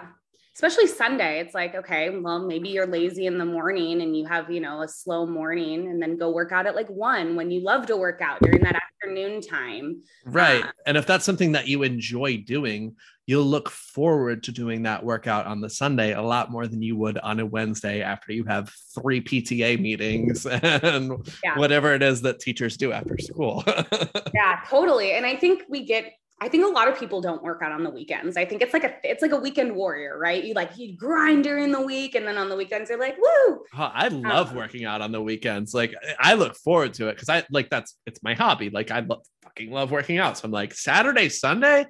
[0.55, 1.39] especially Sunday.
[1.39, 4.83] It's like, okay, well, maybe you're lazy in the morning and you have, you know,
[4.83, 7.97] a slow morning and then go work out at like one when you love to
[7.97, 10.01] work out during that afternoon time.
[10.25, 10.63] Right.
[10.63, 15.03] Uh, and if that's something that you enjoy doing, you'll look forward to doing that
[15.03, 18.43] workout on the Sunday a lot more than you would on a Wednesday after you
[18.45, 21.57] have three PTA meetings and yeah.
[21.57, 23.63] whatever it is that teachers do after school.
[24.33, 25.13] yeah, totally.
[25.13, 27.83] And I think we get I think a lot of people don't work out on
[27.83, 28.35] the weekends.
[28.35, 30.43] I think it's like a it's like a weekend warrior, right?
[30.43, 33.63] You like you grind during the week, and then on the weekends you're like, woo.
[33.77, 35.73] Oh, I love um, working out on the weekends.
[35.73, 38.69] Like I look forward to it because I like that's it's my hobby.
[38.69, 40.37] Like I lo- fucking love working out.
[40.37, 41.85] So I'm like Saturday, Sunday.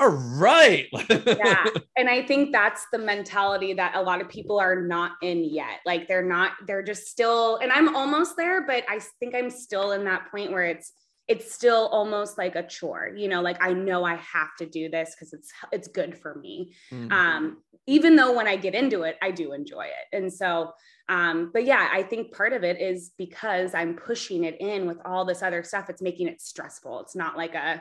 [0.00, 0.86] All right.
[1.10, 1.64] yeah.
[1.96, 5.80] And I think that's the mentality that a lot of people are not in yet.
[5.84, 9.90] Like they're not, they're just still, and I'm almost there, but I think I'm still
[9.90, 10.92] in that point where it's
[11.28, 14.88] it's still almost like a chore you know like i know i have to do
[14.88, 17.12] this because it's it's good for me mm-hmm.
[17.12, 20.72] um even though when i get into it i do enjoy it and so
[21.08, 24.98] um but yeah i think part of it is because i'm pushing it in with
[25.04, 27.80] all this other stuff it's making it stressful it's not like a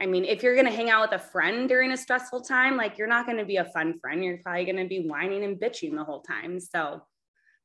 [0.00, 2.76] I mean, if you're going to hang out with a friend during a stressful time,
[2.76, 4.22] like you're not going to be a fun friend.
[4.22, 6.60] You're probably going to be whining and bitching the whole time.
[6.60, 7.02] So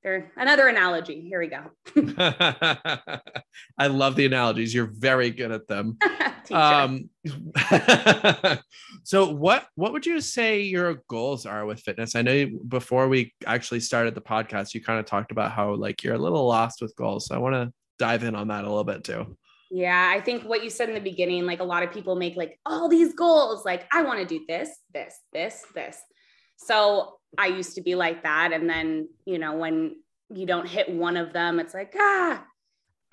[0.04, 1.22] there another analogy.
[1.22, 1.72] Here we go.
[3.78, 4.74] I love the analogies.
[4.74, 5.98] You're very good at them.
[6.52, 7.10] Um,
[9.04, 12.18] so what what would you say your goals are with fitness?
[12.18, 16.04] I know before we actually started the podcast you kind of talked about how like
[16.04, 17.28] you're a little lost with goals.
[17.28, 19.38] So i want to dive in on that a little bit too.
[19.72, 22.36] Yeah i think what you said in the beginning like a lot of people make
[22.36, 25.98] like all these goals like i want to do this this this this
[26.66, 28.54] so I used to be like that.
[28.54, 29.96] And then, you know, when
[30.34, 32.46] you don't hit one of them, it's like, ah,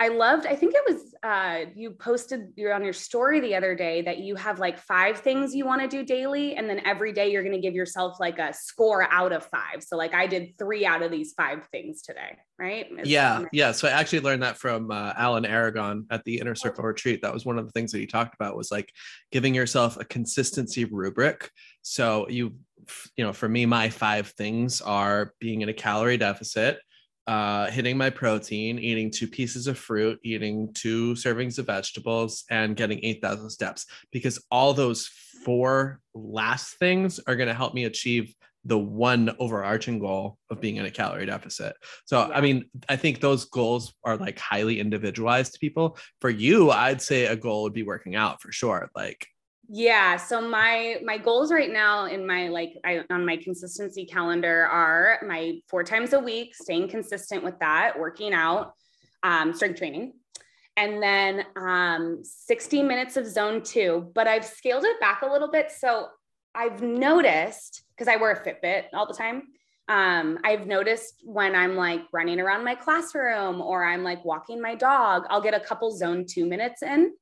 [0.01, 3.75] I loved, I think it was uh, you posted you're on your story the other
[3.75, 6.57] day that you have like five things you want to do daily.
[6.57, 9.83] And then every day you're going to give yourself like a score out of five.
[9.83, 12.39] So like I did three out of these five things today.
[12.59, 12.87] Right.
[12.99, 13.45] Is yeah.
[13.53, 13.73] Yeah.
[13.73, 17.21] So I actually learned that from uh, Alan Aragon at the inner circle retreat.
[17.21, 18.91] That was one of the things that he talked about was like
[19.31, 21.51] giving yourself a consistency rubric.
[21.83, 22.55] So you,
[23.19, 26.79] you know, for me, my five things are being in a calorie deficit,
[27.31, 32.75] uh, hitting my protein, eating two pieces of fruit, eating two servings of vegetables, and
[32.75, 35.09] getting 8,000 steps because all those
[35.45, 40.75] four last things are going to help me achieve the one overarching goal of being
[40.75, 41.77] in a calorie deficit.
[42.05, 42.35] So, yeah.
[42.35, 45.99] I mean, I think those goals are like highly individualized to people.
[46.21, 48.91] For you, I'd say a goal would be working out for sure.
[48.97, 49.25] Like,
[49.73, 50.17] yeah.
[50.17, 55.21] So my my goals right now in my like I, on my consistency calendar are
[55.25, 58.75] my four times a week, staying consistent with that, working out,
[59.23, 60.15] um, strength training,
[60.77, 64.11] and then um, 60 minutes of zone two.
[64.13, 65.71] But I've scaled it back a little bit.
[65.71, 66.09] So
[66.53, 69.45] I've noticed because I wear a Fitbit all the time.
[69.87, 74.75] Um, I've noticed when I'm like running around my classroom or I'm like walking my
[74.75, 77.13] dog, I'll get a couple zone two minutes in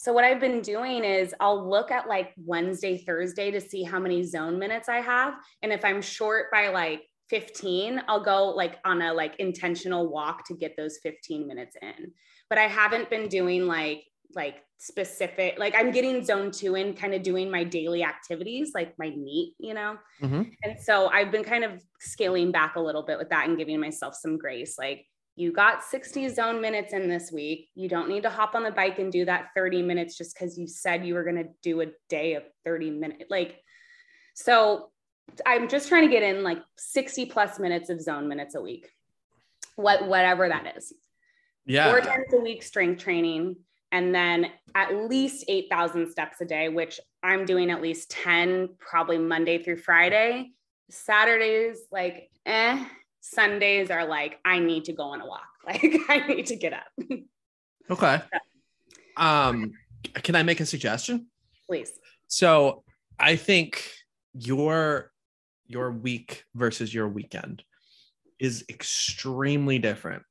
[0.00, 3.98] so what I've been doing is I'll look at like Wednesday, Thursday to see how
[3.98, 5.34] many zone minutes I have.
[5.60, 10.46] And if I'm short by like 15, I'll go like on a like intentional walk
[10.46, 12.12] to get those 15 minutes in.
[12.48, 17.14] But I haven't been doing like like specific like i'm getting zone two in kind
[17.14, 20.42] of doing my daily activities like my NEAT you know mm-hmm.
[20.62, 23.80] and so i've been kind of scaling back a little bit with that and giving
[23.80, 25.04] myself some grace like
[25.40, 27.70] you got 60 zone minutes in this week.
[27.74, 30.58] You don't need to hop on the bike and do that 30 minutes just because
[30.58, 33.24] you said you were going to do a day of 30 minutes.
[33.30, 33.58] Like,
[34.34, 34.90] so
[35.46, 38.90] I'm just trying to get in like 60 plus minutes of zone minutes a week,
[39.76, 40.92] what, whatever that is.
[41.64, 41.90] Yeah.
[41.90, 43.56] Four times a week strength training.
[43.92, 49.16] And then at least 8,000 steps a day, which I'm doing at least 10, probably
[49.16, 50.50] Monday through Friday.
[50.90, 52.84] Saturdays, like, eh,
[53.20, 55.42] Sundays are like, I need to go on a walk.
[55.66, 56.86] Like I need to get up.
[57.90, 58.22] okay.
[59.18, 59.72] Um,
[60.14, 61.26] can I make a suggestion?
[61.68, 61.92] Please.
[62.28, 62.82] So
[63.18, 63.92] I think
[64.32, 65.12] your
[65.66, 67.62] your week versus your weekend
[68.38, 70.22] is extremely different.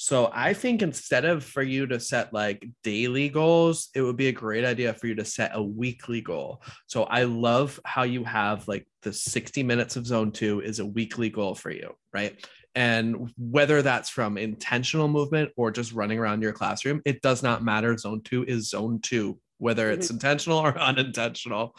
[0.00, 4.28] So I think instead of for you to set like daily goals, it would be
[4.28, 6.62] a great idea for you to set a weekly goal.
[6.86, 10.86] So I love how you have like the 60 minutes of zone two is a
[10.86, 12.46] weekly goal for you, right?
[12.76, 17.64] And whether that's from intentional movement or just running around your classroom, it does not
[17.64, 17.98] matter.
[17.98, 20.14] Zone two is zone two, whether it's mm-hmm.
[20.14, 21.74] intentional or unintentional.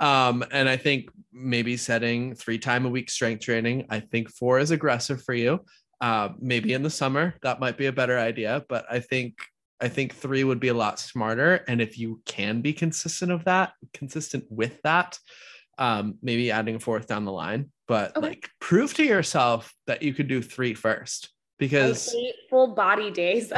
[0.00, 4.58] Um, and I think maybe setting three time a week strength training, I think four
[4.58, 5.60] is aggressive for you.
[6.00, 9.34] Uh, maybe in the summer that might be a better idea, but I think
[9.80, 11.64] I think three would be a lot smarter.
[11.66, 15.18] And if you can be consistent of that, consistent with that,
[15.78, 17.70] um, maybe adding a fourth down the line.
[17.88, 18.28] But okay.
[18.28, 22.14] like prove to yourself that you could do three first because
[22.48, 23.52] full body days.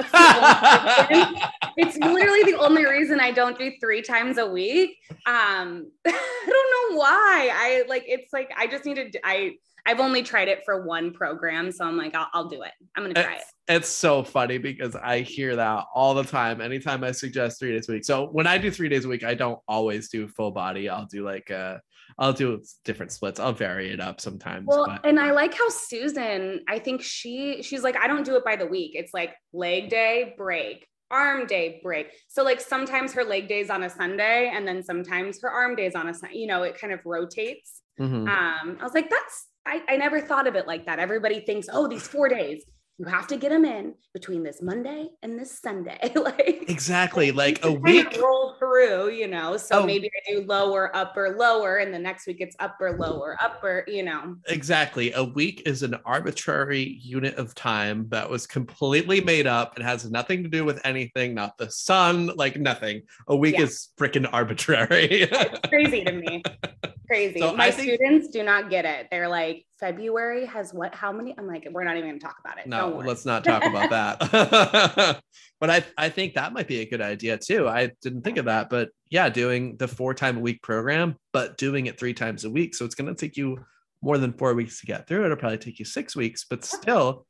[1.76, 4.96] it's literally the only reason I don't do three times a week.
[5.26, 7.50] Um, I don't know why.
[7.52, 11.12] I like it's like I just need to I I've only tried it for one
[11.12, 12.72] program, so I'm like, I'll, I'll do it.
[12.96, 13.74] I'm gonna try it's, it.
[13.74, 16.60] It's so funny because I hear that all the time.
[16.60, 18.04] Anytime I suggest three days a week.
[18.04, 20.88] So when I do three days a week, I don't always do full body.
[20.88, 21.78] I'll do like uh
[22.18, 23.40] I'll do different splits.
[23.40, 24.66] I'll vary it up sometimes.
[24.66, 28.36] Well, but and I like how Susan, I think she she's like, I don't do
[28.36, 28.92] it by the week.
[28.94, 32.08] It's like leg day, break, arm day, break.
[32.28, 35.94] So like sometimes her leg days on a Sunday, and then sometimes her arm days
[35.94, 36.36] on a Sunday.
[36.36, 37.82] You know, it kind of rotates.
[38.00, 38.28] Mhm.
[38.28, 40.98] Um, I was like, that's I, I never thought of it like that.
[40.98, 42.64] Everybody thinks, oh, these four days,
[42.98, 45.98] you have to get them in between this Monday and this Sunday.
[46.14, 48.22] like exactly like a it kind of week.
[48.22, 49.56] roll through, you know.
[49.56, 49.86] So Oh.
[49.86, 54.02] maybe I do lower, upper, lower, and the next week it's upper, lower, upper, you
[54.02, 54.36] know.
[54.48, 55.12] Exactly.
[55.14, 59.78] A week is an arbitrary unit of time that was completely made up.
[59.78, 63.02] It has nothing to do with anything, not the sun, like nothing.
[63.28, 63.62] A week Yeah.
[63.64, 65.22] is freaking arbitrary.
[65.32, 66.42] It's crazy to me.
[67.12, 67.40] Crazy.
[67.40, 69.08] So My think- students do not get it.
[69.10, 70.94] They're like, February has what?
[70.94, 71.34] How many?
[71.36, 72.66] I'm like, we're not even going to talk about it.
[72.66, 75.20] no, let's not talk about that.
[75.60, 77.68] but I, I think that might be a good idea too.
[77.68, 81.58] I didn't think of that, but yeah, doing the four time a week program, but
[81.58, 82.74] doing it three times a week.
[82.74, 83.58] So it's going to take you
[84.00, 85.26] more than four weeks to get through.
[85.26, 87.26] It'll probably take you six weeks, but still,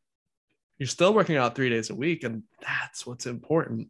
[0.78, 2.22] you're still working out three days a week.
[2.22, 3.88] And that's what's important.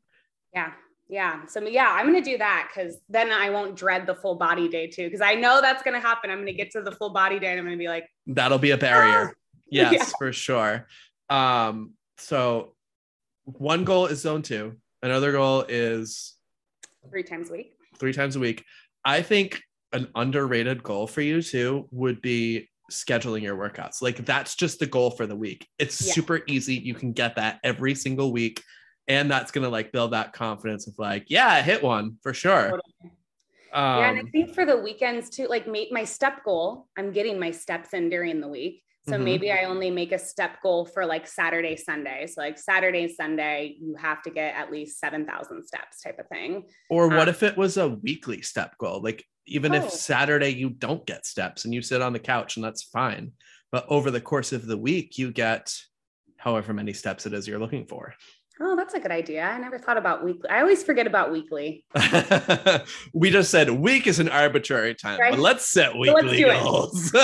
[0.54, 0.72] Yeah.
[1.12, 1.44] Yeah.
[1.44, 4.86] So yeah, I'm gonna do that because then I won't dread the full body day
[4.86, 5.04] too.
[5.04, 6.30] Because I know that's gonna happen.
[6.30, 8.70] I'm gonna get to the full body day and I'm gonna be like, That'll be
[8.70, 9.34] a barrier.
[9.70, 10.04] Yes, Yeah.
[10.18, 10.86] for sure.
[11.30, 12.74] Um, so
[13.44, 16.34] one goal is zone two, another goal is
[17.10, 17.74] three times a week.
[17.98, 18.64] three times a week.
[19.04, 24.00] I think an underrated goal for you too would be scheduling your workouts.
[24.02, 25.66] Like that's just the goal for the week.
[25.78, 26.14] It's Yeah.
[26.14, 26.74] super easy.
[26.74, 28.62] You can get that every single week.
[29.08, 32.70] And that's gonna like build that confidence of like, yeah, I hit one for sure.
[32.70, 32.82] Totally.
[33.74, 37.12] yeah, and I Um, think for the weekends too, like make my step goal, I'm
[37.12, 38.82] getting my steps in during the week.
[39.08, 39.24] So Mhm.
[39.24, 42.26] maybe I only make a step goal for like Saturday, Sunday.
[42.28, 46.68] So like Saturday, Sunday, you have to get at least 7,000 steps type of thing.
[46.88, 49.00] Or what Um, if it was a weekly step goal?
[49.02, 49.78] Like even Oh.
[49.78, 53.32] if Saturday you don't get steps and you sit on the couch and that's fine.
[53.72, 55.74] But over the course of the week, you get
[56.36, 58.14] however many steps it is you're looking for.
[58.60, 59.42] Oh, that's a good idea.
[59.44, 60.48] I never thought about weekly.
[60.50, 61.84] I always forget about weekly.
[63.14, 65.30] we just said week is an arbitrary time, Right.
[65.32, 67.12] but let's set let's weekly goals.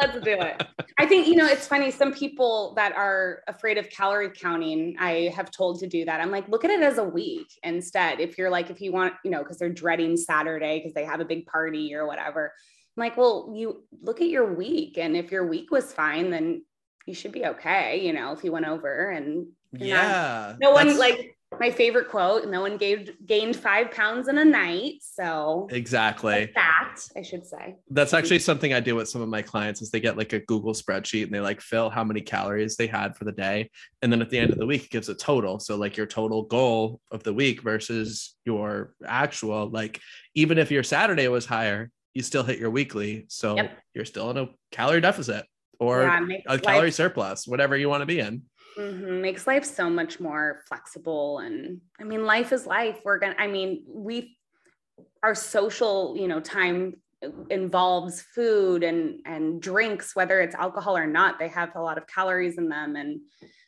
[0.00, 0.60] Let's do it.
[0.98, 1.92] I think, you know, it's funny.
[1.92, 6.20] Some people that are afraid of calorie counting, I have told to do that.
[6.20, 8.18] I'm like, look at it as a week instead.
[8.18, 11.20] If you're like, if you want, you know, because they're dreading Saturday because they have
[11.20, 12.52] a big party or whatever.
[12.96, 14.98] I'm like, well, you look at your week.
[14.98, 16.64] And if your week was fine, then
[17.06, 20.54] you should be okay, you know, if you went over and yeah.
[20.60, 24.94] no one like my favorite quote, no one gave gained five pounds in a night.
[25.00, 26.50] So exactly.
[26.54, 27.76] that I should say.
[27.90, 30.38] That's actually something I do with some of my clients is they get like a
[30.40, 33.70] Google spreadsheet and they like fill how many calories they had for the day.
[34.00, 35.58] And then at the end of the week, it gives a total.
[35.60, 40.00] So like your total goal of the week versus your actual, like
[40.34, 43.26] even if your Saturday was higher, you still hit your weekly.
[43.28, 43.78] So Yep.
[43.94, 45.44] you're still in a calorie deficit
[45.78, 48.42] or Yeah, a calorie life- surplus, whatever you want to be in.
[48.78, 53.34] Mhm, makes life so much more flexible and i mean life is life we're gonna
[53.38, 54.36] i mean we
[55.22, 56.94] our social you know time
[57.50, 62.06] involves food and and drinks whether it's alcohol or not they have a lot of
[62.06, 63.20] calories in them and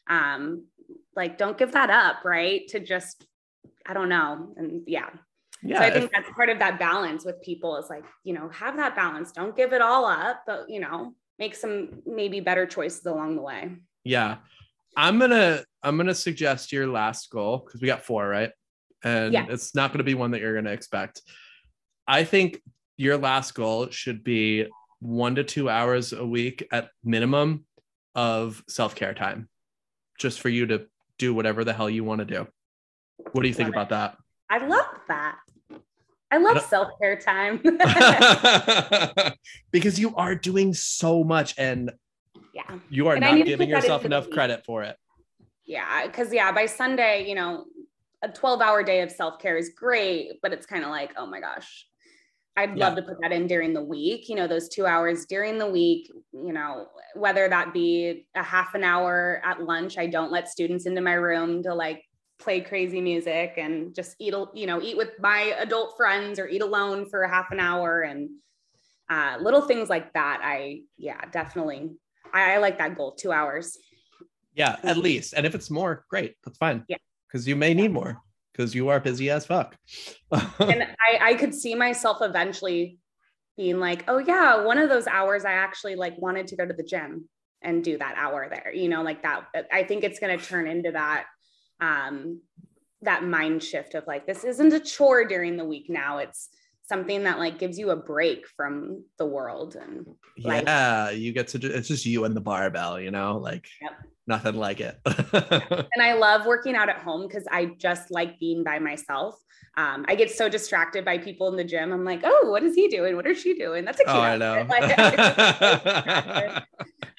[0.08, 0.66] um
[1.14, 3.26] like don't give that up right to just
[3.86, 5.10] i don't know and yeah
[5.62, 5.78] Yeah.
[5.78, 8.48] so i if- think that's part of that balance with people is like you know
[8.48, 12.64] have that balance don't give it all up but you know make some maybe better
[12.66, 14.38] choices along the way Yeah.
[14.96, 18.50] I'm gonna I'm gonna suggest your last goal because we got four, right?
[19.02, 19.46] And Yeah.
[19.48, 21.22] it's not gonna be one that you're gonna expect.
[22.06, 22.60] I think
[22.96, 24.66] your last goal should be
[25.00, 27.66] one to two hours a week at minimum
[28.14, 29.48] of self-care time,
[30.18, 30.86] just for you to
[31.18, 32.46] do whatever the hell you want to do.
[33.32, 34.16] What do you think about that?
[34.50, 35.38] I love that.
[36.30, 37.60] I love self care time.
[39.72, 41.90] because you are doing so much and
[42.54, 42.78] yeah.
[42.88, 44.34] you are And not giving yourself enough week.
[44.34, 44.96] credit for it.
[45.66, 46.06] Yeah.
[46.08, 47.64] Cause yeah, by Sunday, you know,
[48.22, 51.26] a 12 hour day of self care is great, but it's kind of like, oh
[51.26, 51.86] my gosh,
[52.56, 52.86] I'd Yeah.
[52.88, 55.66] love to put that in during the week, you know, those two hours during the
[55.70, 59.98] week, you know, whether that be a half an hour at lunch.
[59.98, 62.04] I don't let students into my room to like
[62.38, 66.62] play crazy music and just eat, you know, eat with my adult friends or eat
[66.62, 68.30] alone for a half an hour and
[69.10, 70.40] uh, little things like that.
[70.42, 71.90] I, yeah, definitely.
[72.34, 73.78] I, I like that goal, two hours.
[74.54, 75.34] Yeah, at least.
[75.34, 76.34] And if it's more, great.
[76.44, 76.84] That's fine.
[76.88, 76.98] Yeah.
[77.26, 78.20] Because you may need more
[78.52, 79.76] because you are busy as fuck.
[80.30, 82.98] and I, I could see myself eventually
[83.56, 86.72] being like, oh yeah, one of those hours I actually like wanted to go to
[86.72, 87.28] the gym
[87.62, 89.46] and do that hour there, you know, like that.
[89.72, 91.26] I think it's going to turn into that,
[91.80, 92.40] um,
[93.02, 96.18] that mind shift of like, this isn't a chore during the week now.
[96.18, 96.48] It's
[96.88, 100.06] something that like gives you a break from the world and
[100.36, 103.92] yeah, you get to, it's just you and the barbell, you know, like yep.
[104.26, 104.98] nothing like it.
[105.06, 109.36] and I love working out at home because I just like being by myself
[109.76, 111.92] um, I get so distracted by people in the gym.
[111.92, 113.16] I'm like, oh, what is he doing?
[113.16, 113.84] What is she doing?
[113.84, 114.16] That's a cute.
[114.16, 114.66] Oh, I know.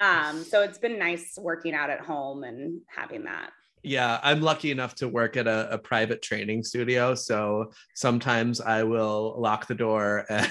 [0.00, 3.50] um, so it's been nice working out at home and having that.
[3.86, 7.14] Yeah, I'm lucky enough to work at a, a, private training studio.
[7.14, 10.44] So sometimes I will lock the door and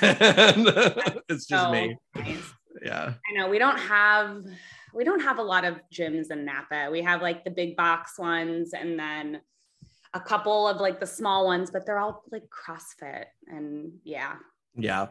[1.27, 1.97] it's just so me.
[2.15, 2.53] Nice.
[2.81, 3.13] Yeah.
[3.29, 4.45] I know we don't have
[4.93, 6.87] we don't have a lot of gyms in Napa.
[6.89, 9.41] We have like the big box ones and then
[10.13, 14.35] a couple of like the small ones, but they're all like CrossFit and yeah.
[14.77, 15.07] Yeah.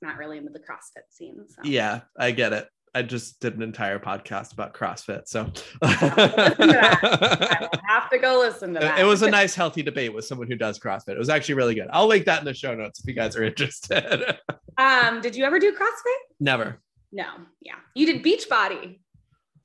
[0.00, 1.46] Not really into the CrossFit scene.
[1.48, 1.62] So.
[1.64, 2.68] Yeah, I get it.
[2.94, 5.28] I just did an entire podcast about CrossFit.
[5.28, 5.50] So
[5.82, 8.98] I have to go listen to that.
[8.98, 11.10] It was a nice, healthy debate with someone who does CrossFit.
[11.10, 11.88] It was actually really good.
[11.92, 14.36] I'll link that in the show notes if you guys are interested.
[14.78, 16.34] um, did you ever do CrossFit?
[16.40, 16.80] Never.
[17.12, 17.26] No.
[17.60, 17.76] Yeah.
[17.94, 18.98] You did Beachbody.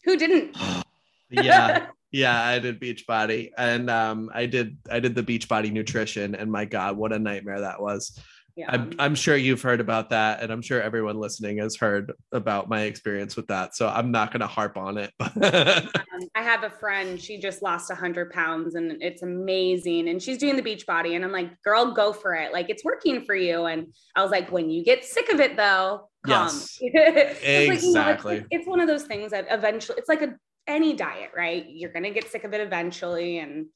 [0.05, 0.57] Who didn't?
[1.30, 6.51] yeah yeah i did beachbody and um i did i did the beachbody nutrition and
[6.51, 8.19] my god what a nightmare that was
[8.55, 8.65] yeah.
[8.69, 12.69] I'm, I'm sure you've heard about that and i'm sure everyone listening has heard about
[12.69, 16.63] my experience with that so i'm not going to harp on it um, i have
[16.63, 20.85] a friend she just lost 100 pounds and it's amazing and she's doing the beach
[20.85, 24.21] body and i'm like girl go for it like it's working for you and i
[24.21, 28.09] was like when you get sick of it though come yes, exactly like, you know,
[28.09, 30.35] it's, it's, one of those things that eventually it's like a
[30.67, 31.65] any diet, right?
[31.67, 33.67] You're going to get sick of it eventually and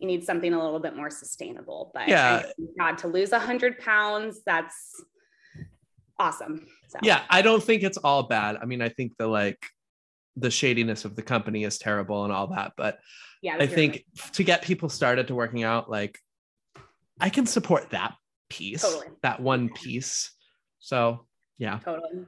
[0.00, 1.90] you need something a little bit more sustainable.
[1.94, 2.44] But yeah,
[2.78, 5.02] God, to lose a hundred pounds, that's
[6.18, 6.66] awesome.
[6.88, 6.98] So.
[7.02, 8.56] Yeah, I don't think it's all bad.
[8.60, 9.64] I mean, I think the like
[10.36, 12.98] the shadiness of the company is terrible and all that, but
[13.42, 16.18] yeah, I think to get people started to working out, like
[17.20, 18.14] I can support that
[18.48, 19.06] piece, totally.
[19.22, 20.32] that one piece.
[20.78, 21.26] So
[21.58, 22.24] yeah, totally.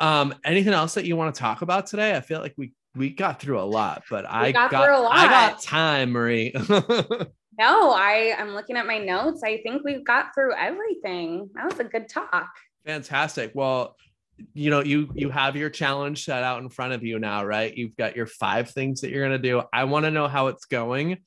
[0.00, 2.16] Um, anything else that you want to talk about today?
[2.16, 5.26] I feel like we we got through a lot, but we I got, got I
[5.26, 6.52] got time, Marie.
[6.68, 9.42] no, I I'm looking at my notes.
[9.44, 11.48] I think we've got through everything.
[11.54, 12.50] That was a good talk.
[12.84, 13.52] Fantastic.
[13.54, 13.96] Well,
[14.54, 17.74] you know, you you have your challenge set out in front of you now, right?
[17.74, 19.62] You've got your five things that you're gonna do.
[19.72, 21.18] I want to know how it's going.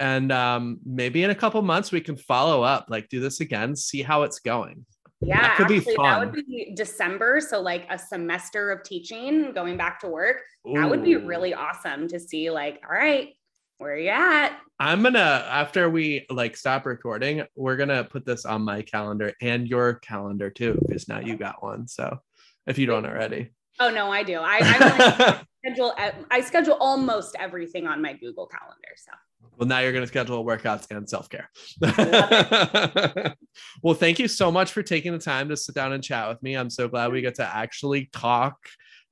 [0.00, 3.74] And um, maybe in a couple months we can follow up, like do this again,
[3.74, 4.86] see how it's going.
[5.20, 6.04] Yeah, that could actually, be fun.
[6.04, 7.40] That would be December.
[7.40, 10.42] So, like a semester of teaching, going back to work.
[10.68, 10.74] Ooh.
[10.74, 13.34] That would be really awesome to see, like, all right,
[13.78, 14.58] where are you at?
[14.80, 19.66] I'm gonna after we like stop recording, we're gonna put this on my calendar and
[19.66, 21.88] your calendar too, because now you got one.
[21.88, 22.18] So
[22.66, 23.50] if you don't already.
[23.80, 24.38] Oh no, I do.
[24.40, 25.94] I, I schedule
[26.30, 28.88] I schedule almost everything on my Google Calendar.
[28.96, 29.12] So
[29.58, 31.50] well, now you're going to schedule workouts and self care.
[33.82, 36.42] well, thank you so much for taking the time to sit down and chat with
[36.42, 36.54] me.
[36.54, 38.56] I'm so glad we get to actually talk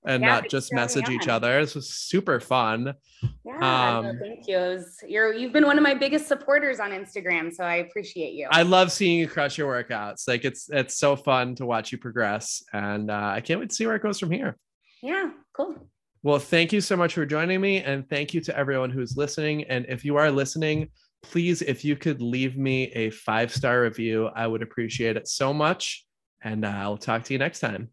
[0.06, 1.60] and yeah, not just message each other.
[1.60, 2.94] This was super fun.
[3.44, 4.56] Yeah, um, no, thank you.
[4.56, 8.46] Was, you're you've been one of my biggest supporters on Instagram, so I appreciate you.
[8.50, 10.28] I love seeing you crush your workouts.
[10.28, 13.74] Like it's it's so fun to watch you progress, and uh, I can't wait to
[13.74, 14.56] see where it goes from here.
[15.02, 15.74] Yeah, cool.
[16.26, 17.84] Well, thank you so much for joining me.
[17.84, 19.62] And thank you to everyone who's listening.
[19.70, 20.88] And if you are listening,
[21.22, 25.54] please, if you could leave me a five star review, I would appreciate it so
[25.54, 26.04] much.
[26.42, 27.90] And I'll talk to you next time.